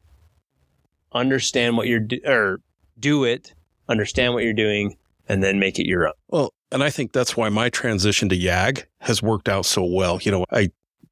understand 1.14 1.76
what 1.76 1.86
you're 1.88 2.00
do, 2.00 2.20
or 2.26 2.60
do 2.98 3.24
it, 3.24 3.54
understand 3.88 4.34
what 4.34 4.44
you're 4.44 4.52
doing, 4.52 4.96
and 5.28 5.42
then 5.42 5.58
make 5.58 5.78
it 5.78 5.86
your 5.86 6.06
own. 6.06 6.14
Well, 6.28 6.52
and 6.70 6.82
I 6.82 6.90
think 6.90 7.12
that's 7.12 7.36
why 7.36 7.48
my 7.48 7.68
transition 7.68 8.28
to 8.30 8.36
YAG 8.36 8.84
has 9.00 9.22
worked 9.22 9.48
out 9.48 9.66
so 9.66 9.84
well. 9.84 10.18
You 10.22 10.30
know, 10.32 10.46
I 10.50 10.70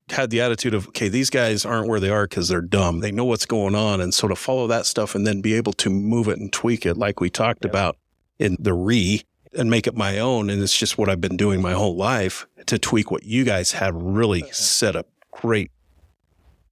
had 0.09 0.31
the 0.31 0.41
attitude 0.41 0.75
of, 0.75 0.89
okay, 0.89 1.09
these 1.09 1.31
guys 1.31 1.65
aren't 1.65 1.87
where 1.89 2.01
they 2.01 2.09
are 2.11 2.27
because 2.27 2.49
they're 2.49 2.61
dumb. 2.63 3.01
They 3.01 3.13
know 3.13 3.25
what's 3.25 3.47
going 3.47 3.75
on. 3.75 4.01
And 4.01 4.13
so 4.13 4.27
to 4.29 4.35
follow 4.35 4.67
that 4.67 4.87
stuff 4.87 5.15
and 5.15 5.27
then 5.27 5.41
be 5.41 5.55
able 5.55 5.73
to 5.75 5.91
move 5.91 6.29
it 6.29 6.39
and 6.39 6.53
tweak 6.53 6.85
it 6.87 6.97
like 6.97 7.21
we 7.21 7.31
talked 7.31 7.65
Yep. 7.65 7.73
about 7.73 7.99
in 8.39 8.57
the 8.59 8.73
re 8.73 9.23
and 9.57 9.71
make 9.71 9.87
it 9.87 9.95
my 9.95 10.19
own. 10.19 10.51
And 10.51 10.63
it's 10.63 10.77
just 10.77 10.97
what 10.99 11.09
I've 11.09 11.21
been 11.21 11.37
doing 11.37 11.61
my 11.63 11.73
whole 11.73 11.95
life 11.97 12.47
to 12.67 12.79
tweak 12.79 13.11
what 13.11 13.25
you 13.25 13.45
guys 13.45 13.73
have 13.73 13.95
really 13.95 14.45
set 14.51 14.97
a 14.97 15.05
great 15.31 15.71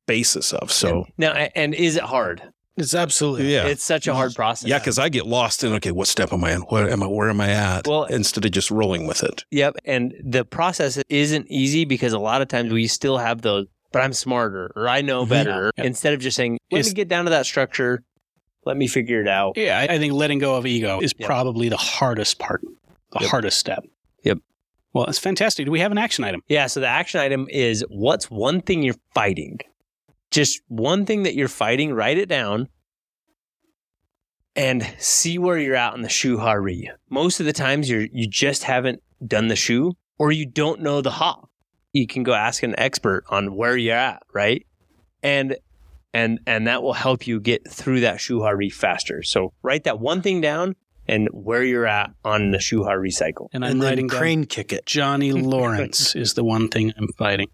basis 0.07 0.53
of. 0.53 0.73
So 0.73 1.07
Now, 1.19 1.33
and 1.33 1.75
is 1.75 1.97
it 1.97 2.05
hard? 2.05 2.43
It's 2.79 2.95
absolutely. 2.95 3.53
yeah. 3.53 3.67
It's 3.67 3.83
such 3.85 4.07
a 4.07 4.14
hard 4.14 4.35
process. 4.35 4.69
Yeah, 4.69 4.79
because 4.79 4.99
I 4.99 5.09
get 5.09 5.27
lost 5.27 5.64
in 5.64 5.73
okay, 5.75 5.91
what 5.91 6.07
step 6.09 6.33
am 6.33 6.45
I 6.45 6.53
in? 6.53 6.61
What 6.62 6.88
am 6.91 7.03
I? 7.03 7.07
Where 7.07 7.29
am 7.31 7.41
I 7.41 7.51
at? 7.51 7.87
Well- 7.87 8.05
instead 8.05 8.45
of 8.45 8.51
just 8.53 8.71
rolling 8.71 9.07
with 9.07 9.23
it. 9.23 9.45
Yep. 9.51 9.77
And 9.85 10.14
the 10.25 10.45
process 10.45 11.03
isn't 11.09 11.47
easy 11.49 11.85
because 11.85 12.12
a 12.12 12.19
lot 12.19 12.41
of 12.43 12.49
times 12.49 12.73
we 12.73 12.87
still 12.87 13.19
have 13.19 13.43
those, 13.43 13.67
but 13.93 14.03
I'm 14.03 14.12
smarter 14.12 14.73
or 14.77 14.88
I 14.88 15.01
know 15.03 15.27
better. 15.27 15.73
Yeah. 15.77 15.85
Instead 15.85 16.14
of 16.14 16.21
just 16.21 16.37
saying, 16.37 16.59
let 16.71 16.79
It's- 16.81 16.93
me 16.93 16.95
get 16.95 17.09
down 17.09 17.25
to 17.25 17.31
that 17.31 17.47
structure. 17.47 18.03
Let 18.64 18.77
me 18.77 18.87
figure 18.87 19.21
it 19.23 19.29
out. 19.29 19.57
Yeah, 19.57 19.79
I, 19.79 19.95
I 19.95 19.99
think 19.99 20.12
letting 20.12 20.38
go 20.41 20.57
of 20.57 20.67
ego 20.67 21.01
is 21.01 21.14
Yep. 21.19 21.27
probably 21.27 21.69
the 21.71 21.77
hardest 21.79 22.38
part, 22.38 22.61
the 23.12 23.21
Yep. 23.23 23.31
hardest 23.31 23.59
step. 23.59 23.83
Yep. 24.25 24.38
Well, 24.93 25.07
it's 25.07 25.19
fantastic. 25.19 25.64
Do 25.64 25.73
we 25.73 25.81
have 25.81 25.93
an 25.93 25.97
action 25.99 26.23
item? 26.25 26.43
Yeah. 26.49 26.67
So 26.67 26.81
the 26.81 26.87
action 26.87 27.21
item 27.21 27.47
is 27.51 27.83
what's 27.88 28.31
one 28.31 28.61
thing 28.61 28.83
you're 28.83 28.97
fighting? 29.14 29.59
Just 30.31 30.61
one 30.69 31.07
thing 31.07 31.23
that 31.23 31.35
you're 31.35 31.49
fighting, 31.49 31.93
write 31.95 32.19
it 32.19 32.29
down 32.29 32.69
and 34.59 34.83
see 34.99 35.38
where 35.38 35.57
you're 35.57 35.77
at 35.77 35.95
in 35.95 36.03
the 36.03 36.09
shu 36.09 36.38
hari. 36.38 36.91
Most 37.09 37.41
of 37.41 37.47
the 37.47 37.53
times 37.53 37.88
you're 37.88 38.07
you 38.12 38.29
just 38.29 38.64
haven't 38.64 39.03
done 39.25 39.49
the 39.49 39.57
shu 39.57 39.93
or 40.19 40.33
you 40.33 40.47
don't 40.47 40.81
know 40.81 41.01
the 41.01 41.12
ha. 41.12 41.43
You 41.93 42.07
can 42.07 42.25
go 42.25 42.35
ask 42.35 42.62
an 42.62 42.75
expert 42.79 43.25
on 43.31 43.55
where 43.55 43.77
you're 43.77 43.97
at, 43.97 44.23
right? 44.35 44.67
And 45.23 45.57
and 46.12 46.41
and 46.47 46.67
that 46.67 46.83
will 46.83 46.93
help 46.93 47.27
you 47.27 47.41
get 47.41 47.71
through 47.71 48.01
that 48.01 48.21
shu 48.21 48.43
hari 48.43 48.69
faster. 48.69 49.23
So 49.23 49.53
write 49.62 49.85
that 49.85 50.01
one 50.01 50.23
thing 50.23 50.41
down 50.41 50.75
and 51.07 51.29
where 51.33 51.62
you're 51.62 51.87
at 51.87 52.11
on 52.25 52.51
the 52.51 52.59
shu 52.59 52.83
hari 52.83 53.11
cycle. 53.11 53.49
And 53.53 53.64
I'm 53.64 53.73
And 53.73 53.83
then 53.83 53.88
writing 53.88 54.07
down 54.09 54.19
crane 54.19 54.45
kick 54.45 54.73
it. 54.73 54.87
Johnny 54.87 55.33
Lawrence 55.53 56.17
is 56.17 56.35
the 56.35 56.45
one 56.45 56.69
thing 56.69 56.93
I'm 56.97 57.09
fighting. 57.17 57.49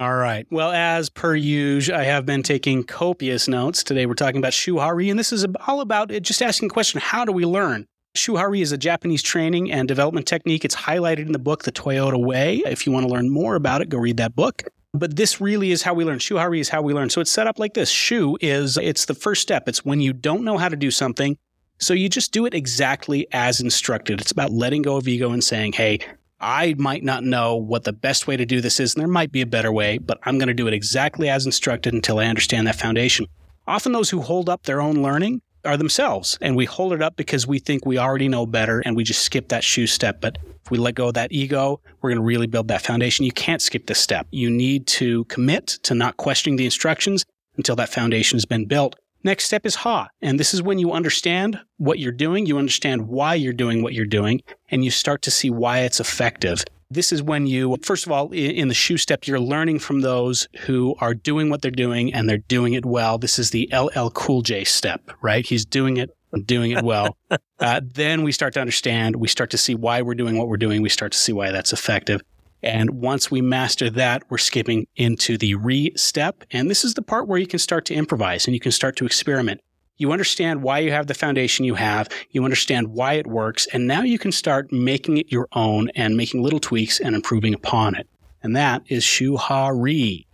All 0.00 0.14
right. 0.14 0.46
Well, 0.50 0.70
as 0.70 1.08
per 1.08 1.34
usual, 1.34 1.96
I 1.96 2.04
have 2.04 2.26
been 2.26 2.42
taking 2.42 2.84
copious 2.84 3.48
notes. 3.48 3.82
Today 3.82 4.06
we're 4.06 4.14
talking 4.14 4.38
about 4.38 4.52
Shuhari, 4.52 5.10
and 5.10 5.18
this 5.18 5.32
is 5.32 5.46
all 5.66 5.80
about 5.80 6.10
it, 6.10 6.22
just 6.22 6.42
asking 6.42 6.68
the 6.68 6.74
question 6.74 7.00
how 7.00 7.24
do 7.24 7.32
we 7.32 7.44
learn? 7.44 7.86
Shuhari 8.16 8.60
is 8.60 8.72
a 8.72 8.78
Japanese 8.78 9.22
training 9.22 9.70
and 9.70 9.86
development 9.86 10.26
technique. 10.26 10.64
It's 10.64 10.74
highlighted 10.74 11.26
in 11.26 11.32
the 11.32 11.38
book, 11.38 11.62
The 11.62 11.72
Toyota 11.72 12.22
Way. 12.22 12.62
If 12.66 12.86
you 12.86 12.92
want 12.92 13.06
to 13.06 13.12
learn 13.12 13.30
more 13.30 13.54
about 13.54 13.82
it, 13.82 13.88
go 13.88 13.98
read 13.98 14.16
that 14.16 14.34
book. 14.34 14.64
But 14.92 15.14
this 15.14 15.40
really 15.40 15.70
is 15.70 15.82
how 15.82 15.94
we 15.94 16.04
learn. 16.04 16.18
Shuhari 16.18 16.58
is 16.60 16.68
how 16.68 16.82
we 16.82 16.92
learn. 16.92 17.10
So 17.10 17.20
it's 17.20 17.30
set 17.30 17.46
up 17.46 17.60
like 17.60 17.74
this. 17.74 17.88
Shu 17.88 18.36
is 18.40 18.76
it's 18.76 19.04
the 19.04 19.14
first 19.14 19.42
step. 19.42 19.68
It's 19.68 19.84
when 19.84 20.00
you 20.00 20.12
don't 20.12 20.42
know 20.42 20.58
how 20.58 20.68
to 20.68 20.74
do 20.74 20.90
something, 20.90 21.38
so 21.78 21.94
you 21.94 22.08
just 22.08 22.32
do 22.32 22.46
it 22.46 22.54
exactly 22.54 23.28
as 23.32 23.60
instructed. 23.60 24.20
It's 24.20 24.32
about 24.32 24.50
letting 24.50 24.82
go 24.82 24.96
of 24.96 25.06
ego 25.06 25.30
and 25.30 25.44
saying, 25.44 25.74
"Hey, 25.74 26.00
I 26.40 26.74
might 26.78 27.04
not 27.04 27.22
know 27.22 27.56
what 27.56 27.84
the 27.84 27.92
best 27.92 28.26
way 28.26 28.36
to 28.36 28.46
do 28.46 28.60
this 28.60 28.80
is, 28.80 28.94
and 28.94 29.00
there 29.00 29.08
might 29.08 29.30
be 29.30 29.42
a 29.42 29.46
better 29.46 29.70
way, 29.70 29.98
but 29.98 30.18
I'm 30.24 30.38
going 30.38 30.48
to 30.48 30.54
do 30.54 30.66
it 30.66 30.72
exactly 30.72 31.28
as 31.28 31.44
instructed 31.44 31.92
until 31.92 32.18
I 32.18 32.26
understand 32.26 32.66
that 32.66 32.76
foundation. 32.76 33.26
Often 33.66 33.92
those 33.92 34.08
who 34.10 34.22
hold 34.22 34.48
up 34.48 34.62
their 34.62 34.80
own 34.80 35.02
learning 35.02 35.42
are 35.66 35.76
themselves, 35.76 36.38
and 36.40 36.56
we 36.56 36.64
hold 36.64 36.94
it 36.94 37.02
up 37.02 37.16
because 37.16 37.46
we 37.46 37.58
think 37.58 37.84
we 37.84 37.98
already 37.98 38.28
know 38.28 38.46
better 38.46 38.80
and 38.80 38.96
we 38.96 39.04
just 39.04 39.22
skip 39.22 39.48
that 39.48 39.62
shu 39.62 39.86
step. 39.86 40.22
But 40.22 40.38
If 40.64 40.70
we 40.70 40.78
let 40.78 40.94
go 40.94 41.08
of 41.08 41.14
that 41.14 41.32
ego, 41.32 41.80
we're 42.00 42.10
going 42.10 42.18
to 42.18 42.24
really 42.24 42.46
build 42.46 42.68
that 42.68 42.82
foundation. 42.82 43.24
You 43.24 43.32
can't 43.32 43.62
skip 43.62 43.86
this 43.86 43.98
step. 43.98 44.26
You 44.30 44.50
need 44.50 44.86
to 44.88 45.24
commit 45.24 45.66
to 45.82 45.94
not 45.94 46.16
questioning 46.16 46.56
the 46.56 46.64
instructions 46.64 47.24
until 47.56 47.76
that 47.76 47.88
foundation 47.88 48.36
has 48.36 48.44
been 48.44 48.66
built. 48.66 48.96
Next 49.22 49.44
step 49.44 49.66
is 49.66 49.74
ha. 49.74 50.08
And 50.22 50.40
this 50.40 50.54
is 50.54 50.62
when 50.62 50.78
you 50.78 50.92
understand 50.92 51.60
what 51.76 51.98
you're 51.98 52.12
doing, 52.12 52.46
you 52.46 52.58
understand 52.58 53.08
why 53.08 53.34
you're 53.34 53.52
doing 53.52 53.82
what 53.82 53.92
you're 53.92 54.06
doing, 54.06 54.42
and 54.70 54.84
you 54.84 54.90
start 54.90 55.22
to 55.22 55.30
see 55.30 55.50
why 55.50 55.80
it's 55.80 56.00
effective. 56.00 56.64
This 56.92 57.12
is 57.12 57.22
when 57.22 57.46
you, 57.46 57.76
first 57.82 58.06
of 58.06 58.12
all, 58.12 58.32
in 58.32 58.68
the 58.68 58.74
shu 58.74 58.96
step, 58.96 59.26
you're 59.26 59.38
learning 59.38 59.78
from 59.78 60.00
those 60.00 60.48
who 60.60 60.96
are 60.98 61.14
doing 61.14 61.48
what 61.48 61.62
they're 61.62 61.70
doing 61.70 62.12
and 62.12 62.28
they're 62.28 62.38
doing 62.38 62.72
it 62.72 62.84
well. 62.84 63.16
This 63.16 63.38
is 63.38 63.50
the 63.50 63.70
LL 63.72 64.10
Cool 64.10 64.42
J 64.42 64.64
step, 64.64 65.10
right? 65.22 65.46
He's 65.46 65.64
doing 65.64 65.98
it, 65.98 66.10
doing 66.46 66.72
it 66.72 66.82
well. 66.82 67.16
uh, 67.60 67.80
then 67.84 68.24
we 68.24 68.32
start 68.32 68.54
to 68.54 68.60
understand, 68.60 69.16
we 69.16 69.28
start 69.28 69.50
to 69.50 69.58
see 69.58 69.76
why 69.76 70.02
we're 70.02 70.16
doing 70.16 70.36
what 70.36 70.48
we're 70.48 70.56
doing. 70.56 70.82
We 70.82 70.88
start 70.88 71.12
to 71.12 71.18
see 71.18 71.32
why 71.32 71.52
that's 71.52 71.72
effective. 71.72 72.22
And 72.62 72.90
once 72.90 73.30
we 73.30 73.40
master 73.40 73.88
that, 73.90 74.22
we're 74.28 74.38
skipping 74.38 74.86
into 74.96 75.38
the 75.38 75.54
re 75.54 75.92
step. 75.96 76.44
And 76.50 76.70
this 76.70 76.84
is 76.84 76.94
the 76.94 77.02
part 77.02 77.28
where 77.28 77.38
you 77.38 77.46
can 77.46 77.58
start 77.58 77.84
to 77.86 77.94
improvise 77.94 78.46
and 78.46 78.54
you 78.54 78.60
can 78.60 78.72
start 78.72 78.96
to 78.96 79.06
experiment. 79.06 79.60
You 79.96 80.12
understand 80.12 80.62
why 80.62 80.78
you 80.78 80.92
have 80.92 81.08
the 81.08 81.14
foundation 81.14 81.66
you 81.66 81.74
have. 81.74 82.08
You 82.30 82.44
understand 82.44 82.88
why 82.88 83.14
it 83.14 83.26
works. 83.26 83.66
And 83.72 83.86
now 83.86 84.02
you 84.02 84.18
can 84.18 84.32
start 84.32 84.72
making 84.72 85.18
it 85.18 85.30
your 85.30 85.46
own 85.52 85.90
and 85.94 86.16
making 86.16 86.42
little 86.42 86.60
tweaks 86.60 87.00
and 87.00 87.14
improving 87.14 87.52
upon 87.52 87.94
it. 87.94 88.08
And 88.42 88.56
that 88.56 88.82
is 88.88 89.04
Shu 89.04 89.36
Ha 89.36 89.68
Ri. 89.68 90.26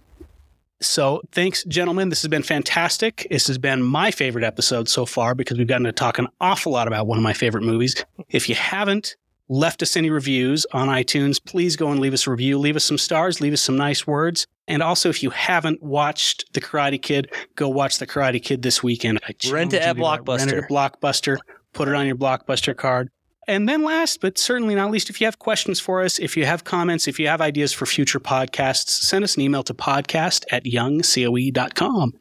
So 0.80 1.22
thanks, 1.32 1.64
gentlemen. 1.64 2.10
This 2.10 2.22
has 2.22 2.28
been 2.28 2.42
fantastic. 2.42 3.26
This 3.30 3.46
has 3.48 3.58
been 3.58 3.82
my 3.82 4.10
favorite 4.10 4.44
episode 4.44 4.88
so 4.88 5.06
far 5.06 5.34
because 5.34 5.58
we've 5.58 5.66
gotten 5.66 5.84
to 5.84 5.92
talk 5.92 6.18
an 6.18 6.28
awful 6.40 6.70
lot 6.72 6.86
about 6.86 7.06
one 7.06 7.18
of 7.18 7.24
my 7.24 7.32
favorite 7.32 7.64
movies. 7.64 8.04
If 8.28 8.48
you 8.48 8.54
haven't 8.54 9.16
left 9.48 9.82
us 9.82 9.96
any 9.96 10.10
reviews 10.10 10.66
on 10.72 10.88
iTunes, 10.88 11.42
please 11.44 11.76
go 11.76 11.90
and 11.90 12.00
leave 12.00 12.12
us 12.12 12.26
a 12.26 12.30
review. 12.30 12.58
Leave 12.58 12.76
us 12.76 12.84
some 12.84 12.98
stars, 12.98 13.40
leave 13.40 13.52
us 13.52 13.62
some 13.62 13.76
nice 13.76 14.06
words. 14.06 14.46
And 14.68 14.82
also, 14.82 15.08
if 15.08 15.22
you 15.22 15.30
haven't 15.30 15.82
watched 15.82 16.52
The 16.52 16.60
Karate 16.60 17.00
Kid, 17.00 17.32
go 17.54 17.68
watch 17.68 17.98
The 17.98 18.06
Karate 18.06 18.42
Kid 18.42 18.62
this 18.62 18.82
weekend. 18.82 19.20
Rent 19.48 19.72
it 19.72 19.82
at 19.82 19.96
Blockbuster. 19.96 20.38
Rent 20.38 20.52
it 20.52 20.64
at 20.64 20.70
Blockbuster. 20.70 21.38
Put 21.72 21.88
it 21.88 21.94
on 21.94 22.06
your 22.06 22.16
Blockbuster 22.16 22.76
card. 22.76 23.10
And 23.48 23.68
then 23.68 23.84
last, 23.84 24.20
but 24.20 24.38
certainly 24.38 24.74
not 24.74 24.90
least, 24.90 25.08
if 25.08 25.20
you 25.20 25.26
have 25.26 25.38
questions 25.38 25.78
for 25.78 26.02
us, 26.02 26.18
if 26.18 26.36
you 26.36 26.44
have 26.46 26.64
comments, 26.64 27.06
if 27.06 27.20
you 27.20 27.28
have 27.28 27.40
ideas 27.40 27.72
for 27.72 27.86
future 27.86 28.18
podcasts, 28.18 28.88
send 28.88 29.22
us 29.22 29.36
an 29.36 29.42
email 29.42 29.62
to 29.62 29.74
podcast 29.74 30.44
at 30.50 30.64
youngcoe.com. 30.64 32.12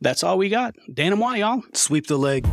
That's 0.00 0.24
all 0.24 0.38
we 0.38 0.48
got. 0.48 0.74
Dan 0.92 1.12
and 1.12 1.20
Y, 1.20 1.36
y'all. 1.36 1.62
Sweep 1.72 2.08
the 2.08 2.18
leg. 2.18 2.48